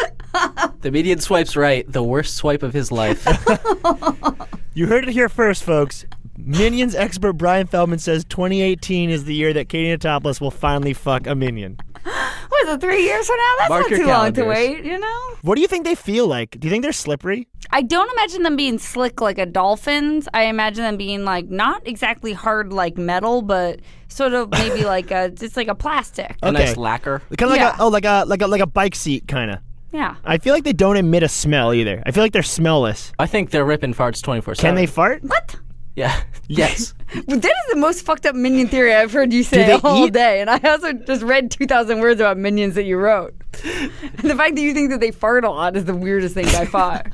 The 0.86 0.92
Minion 0.92 1.18
swipes 1.18 1.56
right, 1.56 1.84
the 1.90 2.00
worst 2.04 2.36
swipe 2.36 2.62
of 2.62 2.72
his 2.72 2.92
life. 2.92 3.26
You 4.74 4.86
heard 4.86 5.08
it 5.08 5.10
here 5.10 5.28
first, 5.30 5.64
folks. 5.64 6.04
Minions 6.36 6.94
expert 6.94 7.32
Brian 7.32 7.66
Feldman 7.66 7.98
says 7.98 8.24
2018 8.26 9.08
is 9.10 9.24
the 9.24 9.34
year 9.34 9.52
that 9.54 9.70
Katie 9.70 9.88
Notopoulos 9.96 10.38
will 10.38 10.50
finally 10.52 10.92
fuck 10.92 11.26
a 11.26 11.34
minion. 11.34 11.78
What 12.48 12.68
is 12.68 12.74
it, 12.74 12.80
three 12.80 13.02
years 13.02 13.26
from 13.26 13.36
now? 13.36 13.54
That's 13.58 13.68
Mark 13.70 13.80
not 13.82 13.90
your 13.90 13.98
too 14.00 14.06
long 14.06 14.32
to 14.34 14.44
wait, 14.44 14.84
you 14.84 14.98
know? 14.98 15.20
What 15.42 15.56
do 15.56 15.62
you 15.62 15.66
think 15.66 15.84
they 15.84 15.94
feel 15.96 16.26
like? 16.28 16.58
Do 16.60 16.68
you 16.68 16.70
think 16.70 16.82
they're 16.84 16.92
slippery? 16.92 17.48
I 17.70 17.82
don't 17.82 18.08
imagine 18.12 18.44
them 18.44 18.54
being 18.54 18.78
slick 18.78 19.20
like 19.20 19.38
a 19.38 19.46
dolphin's. 19.46 20.28
I 20.32 20.42
imagine 20.44 20.84
them 20.84 20.96
being 20.96 21.24
like 21.24 21.46
not 21.48 21.86
exactly 21.88 22.32
hard 22.32 22.72
like 22.72 22.96
metal, 22.96 23.42
but 23.42 23.80
sort 24.08 24.32
of 24.34 24.50
maybe 24.50 24.84
like 24.94 25.10
a 25.10 25.30
just 25.30 25.56
like 25.56 25.68
a 25.68 25.74
plastic. 25.74 26.36
A 26.42 26.48
Okay. 26.48 26.52
nice 26.66 26.76
lacquer. 26.76 27.20
Kind 27.36 27.42
of 27.42 27.50
like 27.50 27.60
Yeah. 27.60 27.76
a 27.76 27.82
oh 27.82 27.88
like 27.88 28.04
a 28.04 28.24
like 28.26 28.42
a 28.42 28.46
like 28.46 28.60
a 28.60 28.66
bike 28.66 28.94
seat 28.94 29.26
kind 29.26 29.50
of. 29.50 29.58
Yeah. 29.96 30.16
I 30.24 30.36
feel 30.38 30.52
like 30.52 30.64
they 30.64 30.72
don't 30.74 30.96
emit 30.98 31.22
a 31.22 31.28
smell 31.28 31.72
either. 31.72 32.02
I 32.04 32.10
feel 32.10 32.22
like 32.22 32.32
they're 32.32 32.42
smellless. 32.42 33.12
I 33.18 33.26
think 33.26 33.50
they're 33.50 33.64
ripping 33.64 33.94
farts 33.94 34.22
24 34.22 34.54
7. 34.56 34.68
Can 34.68 34.74
they 34.74 34.84
fart? 34.86 35.22
What? 35.22 35.56
Yeah. 35.94 36.20
Yes. 36.48 36.92
Well, 37.26 37.38
that 37.40 37.48
is 37.66 37.72
the 37.72 37.78
most 37.78 38.04
fucked 38.04 38.26
up 38.26 38.34
minion 38.34 38.68
theory 38.68 38.92
I've 38.94 39.12
heard 39.12 39.32
you 39.32 39.42
say 39.42 39.64
they 39.66 39.72
all 39.72 40.06
eat? 40.06 40.12
day, 40.12 40.40
and 40.40 40.50
I 40.50 40.58
also 40.58 40.92
just 40.92 41.22
read 41.22 41.50
two 41.50 41.66
thousand 41.66 42.00
words 42.00 42.20
about 42.20 42.36
minions 42.36 42.74
that 42.74 42.82
you 42.84 42.96
wrote. 42.98 43.34
And 43.64 43.90
the 44.30 44.34
fact 44.36 44.54
that 44.56 44.60
you 44.60 44.74
think 44.74 44.90
that 44.90 45.00
they 45.00 45.12
fart 45.12 45.44
a 45.44 45.50
lot 45.50 45.76
is 45.76 45.84
the 45.86 45.94
weirdest 45.94 46.34
thing 46.34 46.46
by 46.46 46.66
far. 46.66 47.04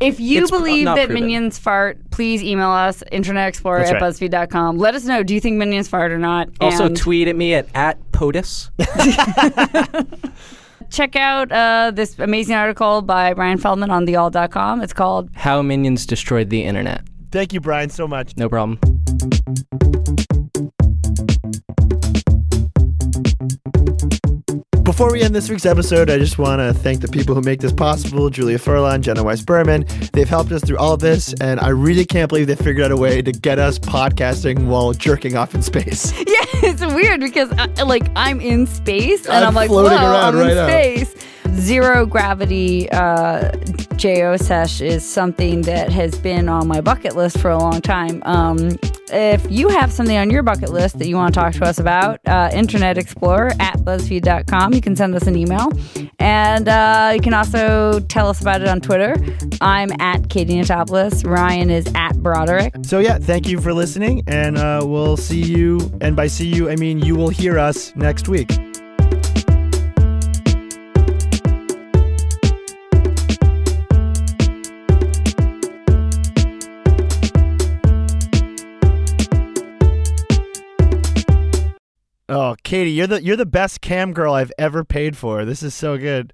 If 0.00 0.18
you 0.20 0.42
It's 0.42 0.50
believe 0.50 0.84
not 0.86 0.96
that 0.96 1.06
proven. 1.08 1.24
minions 1.24 1.58
fart, 1.58 1.98
please 2.10 2.42
email 2.42 2.68
us, 2.70 3.02
Internet 3.12 3.48
Explorer 3.48 3.80
That's 3.80 3.90
at 3.92 4.00
right. 4.02 4.12
BuzzFeed.com. 4.12 4.78
Let 4.78 4.94
us 4.94 5.04
know, 5.04 5.22
do 5.22 5.34
you 5.34 5.40
think 5.40 5.56
minions 5.56 5.88
fart 5.88 6.10
or 6.12 6.18
not? 6.18 6.48
Also, 6.60 6.86
And 6.86 6.96
tweet 6.96 7.28
at 7.28 7.36
me 7.36 7.54
at, 7.54 7.68
at 7.74 7.98
POTUS. 8.12 8.70
Check 10.90 11.16
out 11.16 11.52
uh, 11.52 11.90
this 11.94 12.18
amazing 12.18 12.56
article 12.56 13.02
by 13.02 13.34
Brian 13.34 13.58
Feldman 13.58 13.90
on 13.90 14.06
theawl.com. 14.06 14.80
It's 14.80 14.92
called 14.92 15.30
How 15.34 15.62
Minions 15.62 16.06
Destroyed 16.06 16.50
the 16.50 16.64
Internet. 16.64 17.02
Thank 17.30 17.52
you, 17.52 17.60
Brian, 17.60 17.90
so 17.90 18.08
much. 18.08 18.36
No 18.36 18.48
problem. 18.48 18.78
Before 24.98 25.12
we 25.12 25.22
end 25.22 25.32
this 25.32 25.48
week's 25.48 25.64
episode, 25.64 26.10
I 26.10 26.18
just 26.18 26.38
want 26.38 26.58
to 26.58 26.74
thank 26.74 27.02
the 27.02 27.06
people 27.06 27.32
who 27.36 27.40
make 27.40 27.60
this 27.60 27.72
possible 27.72 28.30
Julia 28.30 28.58
Furlan, 28.58 29.00
Jenna 29.00 29.22
Weiss 29.22 29.42
Berman. 29.42 29.86
They've 30.12 30.28
helped 30.28 30.50
us 30.50 30.60
through 30.64 30.78
all 30.78 30.94
of 30.94 30.98
this, 30.98 31.32
and 31.34 31.60
I 31.60 31.68
really 31.68 32.04
can't 32.04 32.28
believe 32.28 32.48
they 32.48 32.56
figured 32.56 32.84
out 32.84 32.90
a 32.90 32.96
way 32.96 33.22
to 33.22 33.30
get 33.30 33.60
us 33.60 33.78
podcasting 33.78 34.66
while 34.66 34.92
jerking 34.92 35.36
off 35.36 35.54
in 35.54 35.62
space. 35.62 36.12
Yeah, 36.28 36.70
it's 36.70 36.84
weird 36.84 37.20
because 37.20 37.48
uh, 37.52 37.68
like 37.86 38.08
I'm 38.16 38.40
in 38.40 38.66
space 38.66 39.24
and 39.26 39.36
I'm 39.36 39.48
I'm, 39.48 39.54
like, 39.54 39.68
floating 39.68 39.96
whoa, 39.96 40.10
around 40.10 40.34
I'm 40.34 40.40
right 40.40 40.50
in 40.50 40.56
now." 40.56 40.66
space. 40.66 41.14
Zero 41.58 42.06
gravity 42.06 42.88
uh, 42.90 43.50
JO 43.96 44.36
Sesh 44.36 44.80
is 44.80 45.04
something 45.04 45.62
that 45.62 45.90
has 45.90 46.16
been 46.18 46.48
on 46.48 46.68
my 46.68 46.80
bucket 46.80 47.16
list 47.16 47.38
for 47.38 47.50
a 47.50 47.58
long 47.58 47.80
time. 47.80 48.22
Um, 48.24 48.78
if 49.10 49.44
you 49.50 49.68
have 49.68 49.92
something 49.92 50.16
on 50.16 50.30
your 50.30 50.42
bucket 50.42 50.70
list 50.70 50.98
that 50.98 51.08
you 51.08 51.16
want 51.16 51.34
to 51.34 51.40
talk 51.40 51.54
to 51.54 51.64
us 51.64 51.78
about, 51.78 52.20
uh, 52.26 52.50
Internet 52.52 52.96
Explorer 52.96 53.52
at 53.58 53.76
BuzzFeed.com. 53.78 54.72
You 54.72 54.80
can 54.80 54.94
send 54.94 55.14
us 55.14 55.26
an 55.26 55.36
email. 55.36 55.72
And 56.20 56.68
uh, 56.68 57.12
you 57.14 57.20
can 57.20 57.34
also 57.34 58.00
tell 58.00 58.28
us 58.28 58.40
about 58.40 58.62
it 58.62 58.68
on 58.68 58.80
Twitter. 58.80 59.16
I'm 59.60 59.90
at 60.00 60.30
Katie 60.30 60.54
Notopoulos. 60.54 61.26
Ryan 61.26 61.70
is 61.70 61.90
at 61.94 62.12
Broderick. 62.22 62.74
So 62.84 63.00
yeah, 63.00 63.18
thank 63.18 63.48
you 63.48 63.60
for 63.60 63.72
listening, 63.72 64.22
and 64.26 64.58
uh, 64.58 64.82
we'll 64.84 65.16
see 65.16 65.42
you. 65.42 65.80
And 66.00 66.14
by 66.14 66.28
see 66.28 66.48
you, 66.48 66.70
I 66.70 66.76
mean 66.76 67.00
you 67.00 67.16
will 67.16 67.30
hear 67.30 67.58
us 67.58 67.94
next 67.96 68.28
week. 68.28 68.50
Katie, 82.62 82.90
you're 82.90 83.06
the 83.06 83.22
you're 83.22 83.36
the 83.36 83.46
best 83.46 83.80
cam 83.80 84.12
girl 84.12 84.34
I've 84.34 84.52
ever 84.58 84.84
paid 84.84 85.16
for. 85.16 85.44
This 85.44 85.62
is 85.62 85.74
so 85.74 85.98
good. 85.98 86.32